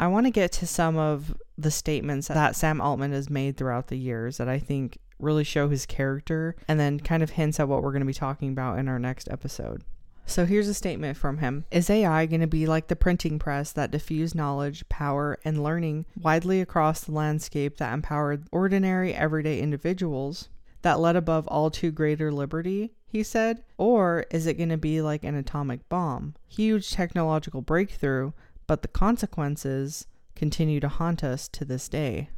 I 0.00 0.08
want 0.08 0.26
to 0.26 0.30
get 0.30 0.50
to 0.52 0.66
some 0.66 0.96
of 0.96 1.36
the 1.56 1.70
statements 1.70 2.28
that 2.28 2.56
Sam 2.56 2.80
Altman 2.80 3.12
has 3.12 3.30
made 3.30 3.56
throughout 3.56 3.86
the 3.86 3.98
years 3.98 4.38
that 4.38 4.48
I 4.48 4.58
think 4.58 4.98
really 5.20 5.44
show 5.44 5.68
his 5.68 5.86
character 5.86 6.56
and 6.66 6.80
then 6.80 6.98
kind 6.98 7.22
of 7.22 7.30
hints 7.30 7.60
at 7.60 7.68
what 7.68 7.82
we're 7.82 7.92
going 7.92 8.00
to 8.00 8.06
be 8.06 8.12
talking 8.12 8.50
about 8.50 8.80
in 8.80 8.88
our 8.88 8.98
next 8.98 9.28
episode. 9.30 9.84
So 10.26 10.46
here's 10.46 10.68
a 10.68 10.74
statement 10.74 11.16
from 11.16 11.38
him 11.38 11.64
Is 11.70 11.90
AI 11.90 12.26
going 12.26 12.40
to 12.40 12.46
be 12.46 12.66
like 12.66 12.88
the 12.88 12.96
printing 12.96 13.38
press 13.38 13.72
that 13.72 13.90
diffused 13.90 14.34
knowledge, 14.34 14.88
power, 14.88 15.38
and 15.44 15.62
learning 15.62 16.06
widely 16.20 16.60
across 16.60 17.02
the 17.02 17.12
landscape 17.12 17.76
that 17.78 17.92
empowered 17.92 18.46
ordinary, 18.50 19.14
everyday 19.14 19.60
individuals, 19.60 20.48
that 20.82 21.00
led 21.00 21.16
above 21.16 21.46
all 21.48 21.70
to 21.70 21.90
greater 21.90 22.32
liberty? 22.32 22.92
He 23.06 23.22
said. 23.22 23.62
Or 23.76 24.24
is 24.30 24.46
it 24.46 24.56
going 24.56 24.70
to 24.70 24.78
be 24.78 25.02
like 25.02 25.24
an 25.24 25.34
atomic 25.34 25.88
bomb? 25.88 26.34
Huge 26.48 26.90
technological 26.90 27.60
breakthrough, 27.60 28.32
but 28.66 28.82
the 28.82 28.88
consequences 28.88 30.06
continue 30.34 30.80
to 30.80 30.88
haunt 30.88 31.22
us 31.22 31.46
to 31.48 31.64
this 31.64 31.88
day. 31.88 32.30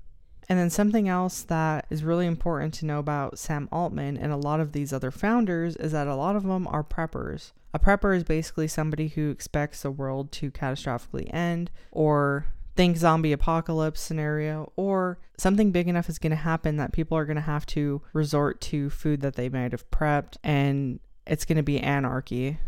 And 0.48 0.58
then 0.58 0.70
something 0.70 1.08
else 1.08 1.42
that 1.42 1.86
is 1.90 2.04
really 2.04 2.26
important 2.26 2.74
to 2.74 2.86
know 2.86 2.98
about 2.98 3.38
Sam 3.38 3.68
Altman 3.72 4.16
and 4.16 4.32
a 4.32 4.36
lot 4.36 4.60
of 4.60 4.72
these 4.72 4.92
other 4.92 5.10
founders 5.10 5.76
is 5.76 5.92
that 5.92 6.06
a 6.06 6.14
lot 6.14 6.36
of 6.36 6.44
them 6.44 6.66
are 6.66 6.84
preppers. 6.84 7.52
A 7.72 7.78
prepper 7.78 8.16
is 8.16 8.24
basically 8.24 8.68
somebody 8.68 9.08
who 9.08 9.30
expects 9.30 9.82
the 9.82 9.90
world 9.90 10.30
to 10.32 10.50
catastrophically 10.50 11.32
end 11.32 11.70
or 11.90 12.46
think 12.76 12.96
zombie 12.96 13.32
apocalypse 13.32 14.00
scenario 14.00 14.72
or 14.76 15.18
something 15.38 15.70
big 15.70 15.88
enough 15.88 16.08
is 16.08 16.18
going 16.18 16.30
to 16.30 16.36
happen 16.36 16.76
that 16.76 16.92
people 16.92 17.16
are 17.16 17.24
going 17.24 17.36
to 17.36 17.40
have 17.40 17.64
to 17.66 18.02
resort 18.12 18.60
to 18.60 18.90
food 18.90 19.20
that 19.20 19.36
they 19.36 19.48
might 19.48 19.72
have 19.72 19.88
prepped 19.90 20.36
and 20.42 21.00
it's 21.26 21.44
going 21.44 21.56
to 21.56 21.62
be 21.62 21.80
anarchy. 21.80 22.58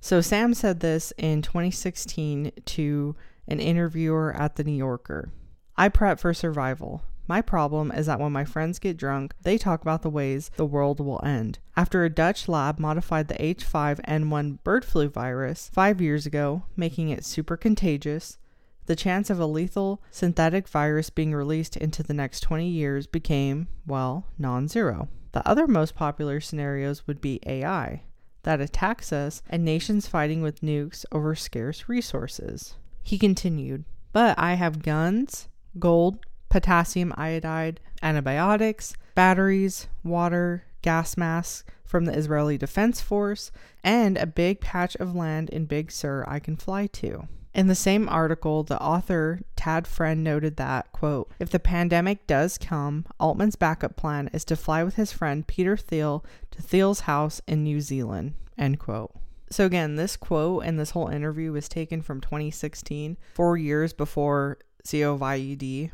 So 0.00 0.20
Sam 0.20 0.54
said 0.54 0.80
this 0.80 1.12
in 1.16 1.42
2016 1.42 2.52
to 2.64 3.16
an 3.48 3.60
interviewer 3.60 4.34
at 4.34 4.56
the 4.56 4.64
New 4.64 4.72
Yorker. 4.76 5.30
I 5.76 5.88
prep 5.88 6.20
for 6.20 6.34
survival. 6.34 7.02
My 7.28 7.40
problem 7.40 7.92
is 7.92 8.06
that 8.06 8.20
when 8.20 8.32
my 8.32 8.44
friends 8.44 8.78
get 8.78 8.96
drunk, 8.96 9.34
they 9.42 9.56
talk 9.56 9.80
about 9.80 10.02
the 10.02 10.10
ways 10.10 10.50
the 10.56 10.66
world 10.66 11.00
will 11.00 11.20
end. 11.24 11.60
After 11.76 12.04
a 12.04 12.10
Dutch 12.10 12.48
lab 12.48 12.78
modified 12.78 13.28
the 13.28 13.34
H5N1 13.34 14.62
bird 14.64 14.84
flu 14.84 15.08
virus 15.08 15.70
five 15.72 16.00
years 16.00 16.26
ago, 16.26 16.64
making 16.76 17.08
it 17.08 17.24
super 17.24 17.56
contagious, 17.56 18.38
the 18.86 18.96
chance 18.96 19.30
of 19.30 19.38
a 19.38 19.46
lethal 19.46 20.02
synthetic 20.10 20.68
virus 20.68 21.10
being 21.10 21.32
released 21.32 21.76
into 21.76 22.02
the 22.02 22.14
next 22.14 22.40
20 22.40 22.68
years 22.68 23.06
became, 23.06 23.68
well, 23.86 24.26
non 24.38 24.66
zero. 24.66 25.08
The 25.30 25.46
other 25.48 25.66
most 25.66 25.94
popular 25.94 26.40
scenarios 26.40 27.06
would 27.06 27.20
be 27.20 27.40
AI 27.46 28.02
that 28.42 28.60
attacks 28.60 29.12
us 29.12 29.42
and 29.48 29.64
nations 29.64 30.08
fighting 30.08 30.42
with 30.42 30.60
nukes 30.60 31.04
over 31.12 31.34
scarce 31.34 31.88
resources. 31.88 32.74
He 33.02 33.18
continued, 33.18 33.84
But 34.12 34.38
I 34.38 34.54
have 34.54 34.82
guns, 34.82 35.48
gold, 35.78 36.18
potassium 36.48 37.12
iodide, 37.16 37.80
antibiotics, 38.02 38.94
batteries, 39.14 39.88
water, 40.04 40.64
gas 40.82 41.16
masks 41.16 41.64
from 41.84 42.04
the 42.04 42.16
Israeli 42.16 42.58
Defense 42.58 43.00
Force, 43.00 43.50
and 43.84 44.16
a 44.16 44.26
big 44.26 44.60
patch 44.60 44.96
of 44.96 45.14
land 45.14 45.50
in 45.50 45.66
Big 45.66 45.90
Sur 45.92 46.24
I 46.26 46.38
can 46.38 46.56
fly 46.56 46.86
to. 46.88 47.28
In 47.54 47.66
the 47.66 47.74
same 47.74 48.08
article, 48.08 48.62
the 48.62 48.80
author 48.80 49.40
Tad 49.56 49.86
Friend 49.86 50.24
noted 50.24 50.56
that, 50.56 50.90
quote, 50.92 51.30
if 51.38 51.50
the 51.50 51.58
pandemic 51.58 52.26
does 52.26 52.56
come, 52.56 53.04
Altman's 53.20 53.56
backup 53.56 53.94
plan 53.94 54.30
is 54.32 54.44
to 54.46 54.56
fly 54.56 54.82
with 54.82 54.94
his 54.94 55.12
friend 55.12 55.46
Peter 55.46 55.76
Thiel 55.76 56.24
to 56.50 56.62
Thiel's 56.62 57.00
house 57.00 57.42
in 57.46 57.62
New 57.62 57.82
Zealand, 57.82 58.32
end 58.56 58.78
quote. 58.78 59.12
So 59.50 59.66
again, 59.66 59.96
this 59.96 60.16
quote 60.16 60.64
and 60.64 60.80
this 60.80 60.92
whole 60.92 61.08
interview 61.08 61.52
was 61.52 61.68
taken 61.68 62.00
from 62.00 62.22
2016, 62.22 63.18
four 63.34 63.58
years 63.58 63.92
before 63.92 64.58
COVID, 64.84 65.90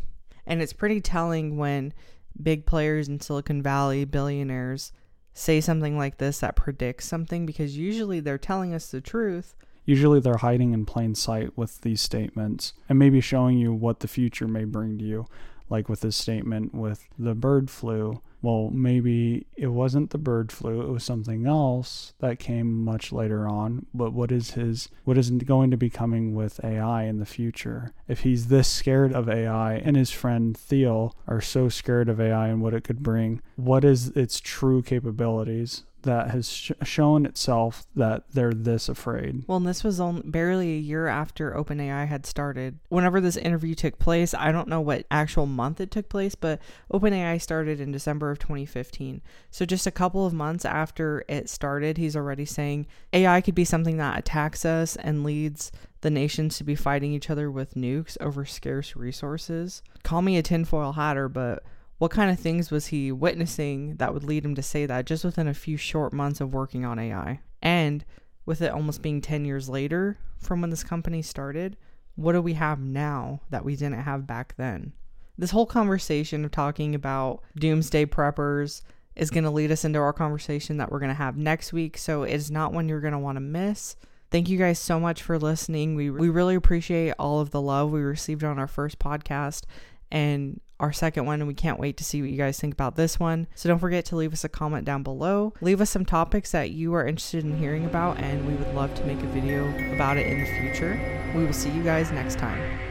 and 0.47 0.63
it's 0.63 0.73
pretty 0.73 1.01
telling 1.01 1.57
when 1.57 1.93
big 2.41 2.67
players 2.67 3.09
in 3.09 3.21
Silicon 3.21 3.63
Valley, 3.63 4.05
billionaires, 4.05 4.93
say 5.33 5.61
something 5.61 5.97
like 5.97 6.19
this 6.19 6.41
that 6.41 6.57
predicts 6.57 7.07
something 7.07 7.47
because 7.47 7.77
usually 7.77 8.21
they're 8.21 8.39
telling 8.39 8.75
us 8.75 8.91
the 8.91 9.01
truth. 9.01 9.55
Usually 9.85 10.21
they're 10.21 10.37
hiding 10.39 10.75
in 10.75 10.85
plain 10.85 11.15
sight 11.15 11.57
with 11.57 11.81
these 11.81 12.01
statements 12.01 12.75
and 12.89 12.99
maybe 12.99 13.21
showing 13.21 13.57
you 13.57 13.73
what 13.73 14.01
the 14.01 14.09
future 14.09 14.49
may 14.49 14.65
bring 14.65 14.99
to 14.99 15.05
you, 15.05 15.27
like 15.71 15.89
with 15.89 16.01
this 16.01 16.17
statement 16.17 16.75
with 16.75 17.07
the 17.19 17.35
bird 17.35 17.71
flu. 17.71 18.21
Well, 18.41 18.71
maybe 18.71 19.47
it 19.57 19.69
wasn't 19.69 20.11
the 20.11 20.19
bird 20.19 20.53
flu, 20.53 20.81
it 20.81 20.89
was 20.89 21.05
something 21.05 21.47
else 21.47 22.13
that 22.21 22.39
came 22.39 22.85
much 22.85 23.13
later 23.13 23.49
on. 23.49 23.87
But 23.93 24.13
what 24.13 24.31
is 24.31 24.53
his 24.53 24.89
what 25.05 25.19
is 25.19 25.31
going 25.31 25.71
to 25.71 25.77
be 25.77 25.91
coming 25.91 26.35
with 26.35 26.65
AI 26.65 27.05
in 27.05 27.19
the 27.19 27.27
future? 27.27 27.93
If 28.07 28.21
he's 28.21 28.47
this 28.47 28.69
scared 28.69 29.13
of 29.13 29.29
AI 29.29 29.75
and 29.77 29.97
his 29.97 30.11
friend 30.11 30.57
Thiel 30.57 31.15
are 31.27 31.41
so 31.41 31.69
scared 31.69 32.09
of 32.09 32.21
AI 32.21 32.49
and 32.49 32.63
what 32.63 32.75
it 32.75 32.85
could 32.85 33.03
bring, 33.03 33.43
what 33.57 33.85
is 33.85 34.09
its 34.09 34.41
true 34.41 34.83
capabilities? 34.83 35.85
That 36.03 36.31
has 36.31 36.51
sh- 36.51 36.73
shown 36.85 37.27
itself 37.27 37.87
that 37.95 38.25
they're 38.33 38.53
this 38.53 38.89
afraid. 38.89 39.45
Well, 39.47 39.59
and 39.59 39.67
this 39.67 39.85
was 39.85 40.01
only 40.01 40.23
barely 40.25 40.75
a 40.75 40.81
year 40.81 41.07
after 41.07 41.53
OpenAI 41.53 42.07
had 42.07 42.27
started. 42.27 42.79
Whenever 42.89 43.21
this 43.21 43.37
interview 43.37 43.75
took 43.75 43.99
place, 43.99 44.35
I 44.35 44.53
don't 44.53 44.69
know 44.69 44.81
what 44.81 45.07
actual 45.11 45.47
month 45.47 45.81
it 45.81 45.91
took 45.91 46.09
place, 46.09 46.35
but 46.35 46.61
OpenAI 46.93 47.41
started 47.41 47.81
in 47.81 47.93
December 47.93 48.31
of 48.31 48.39
2015. 48.39 49.23
So 49.51 49.65
just 49.65 49.87
a 49.87 49.93
couple 49.93 50.27
of 50.27 50.33
months 50.33 50.65
after 50.65 51.25
it 51.29 51.49
started, 51.49 51.99
he's 51.99 52.17
already 52.17 52.45
saying 52.45 52.87
AI 53.13 53.41
could 53.41 53.55
be 53.55 53.65
something 53.65 53.97
that 53.97 54.19
attacks 54.19 54.65
us 54.65 54.97
and 54.97 55.25
leads 55.25 55.73
the 56.01 56.11
nations 56.11 56.59
to 56.59 56.65
be 56.65 56.75
fighting 56.75 57.13
each 57.13 57.31
other 57.31 57.51
with 57.51 57.75
nukes 57.75 58.17
over 58.21 58.45
scarce 58.45 58.95
resources. 58.95 59.83
Call 60.05 60.23
me 60.23 60.37
a 60.37 60.43
tinfoil 60.43 60.93
hatter, 60.93 61.29
but 61.29 61.65
what 61.99 62.11
kind 62.13 62.31
of 62.31 62.39
things 62.39 62.71
was 62.71 62.87
he 62.87 63.11
witnessing 63.13 63.97
that 63.97 64.15
would 64.15 64.25
lead 64.25 64.45
him 64.45 64.55
to 64.55 64.63
say 64.63 64.87
that 64.87 65.05
just 65.05 65.25
within 65.25 65.49
a 65.49 65.55
few 65.55 65.77
short 65.77 66.13
months 66.13 66.41
of 66.41 66.55
working 66.55 66.85
on 66.85 66.99
AI? 66.99 67.41
And 67.61 68.05
with 68.47 68.63
it 68.63 68.73
almost 68.73 69.03
being 69.03 69.21
10 69.21 69.45
years 69.45 69.69
later 69.69 70.17
from 70.39 70.61
when 70.61 70.71
this 70.71 70.85
company 70.85 71.23
started, 71.23 71.77
what 72.15 72.33
do 72.33 72.41
we 72.41 72.55
have 72.55 72.81
now 72.81 73.41
that 73.51 73.65
we 73.65 73.77
didn't 73.77 74.03
have 74.03 74.27
back 74.27 74.55
then? 74.57 74.93
This 75.37 75.51
whole 75.51 75.67
conversation 75.67 76.45
of 76.45 76.51
talking 76.51 76.95
about 76.95 77.43
doomsday 77.57 78.07
preppers 78.07 78.83
is 79.15 79.31
going 79.31 79.45
to 79.45 79.51
lead 79.51 79.71
us 79.71 79.85
into 79.85 79.99
our 79.99 80.13
conversation 80.13 80.77
that 80.77 80.91
we're 80.91 80.99
going 81.01 81.11
to 81.11 81.15
have 81.15 81.37
next 81.37 81.73
week. 81.73 81.99
So 81.99 82.23
it's 82.23 82.51
not 82.51 82.73
one 82.73 82.89
you're 82.89 83.01
going 83.01 83.13
to 83.13 83.19
want 83.19 83.37
to 83.37 83.41
miss. 83.41 83.97
Thank 84.31 84.49
you 84.49 84.59
guys 84.59 84.79
so 84.79 85.01
much 85.01 85.23
for 85.23 85.39
listening. 85.39 85.95
We, 85.95 86.11
we 86.11 86.29
really 86.29 86.55
appreciate 86.55 87.15
all 87.19 87.41
of 87.41 87.51
the 87.51 87.61
love 87.61 87.91
we 87.91 88.01
received 88.01 88.45
on 88.45 88.59
our 88.59 88.67
first 88.67 88.99
podcast. 88.99 89.65
And 90.11 90.61
our 90.81 90.93
second 90.93 91.27
one, 91.27 91.41
and 91.41 91.49
we 91.49 91.55
can't 91.55 91.81
wait 91.81 91.97
to 91.97 92.05
see 92.05 92.21
what 92.21 92.31
you 92.31 92.37
guys 92.37 92.59
think 92.59 92.73
about 92.73 92.97
this 92.97 93.19
one. 93.19 93.47
So 93.55 93.69
don't 93.69 93.79
forget 93.79 94.05
to 94.07 94.17
leave 94.17 94.33
us 94.33 94.45
a 94.45 94.49
comment 94.49 94.85
down 94.85 95.03
below. 95.03 95.55
Leave 95.61 95.81
us 95.81 95.91
some 95.91 96.05
topics 96.05 96.53
that 96.53 96.71
you 96.71 96.95
are 96.95 97.07
interested 97.07 97.45
in 97.45 97.59
hearing 97.59 97.85
about, 97.85 98.19
and 98.19 98.47
we 98.47 98.55
would 98.55 98.75
love 98.75 98.95
to 98.95 99.05
make 99.05 99.21
a 99.21 99.27
video 99.27 99.69
about 99.95 100.17
it 100.17 100.27
in 100.27 100.41
the 100.41 100.61
future. 100.61 101.33
We 101.35 101.45
will 101.45 101.53
see 101.53 101.71
you 101.71 101.83
guys 101.83 102.11
next 102.13 102.39
time. 102.39 102.88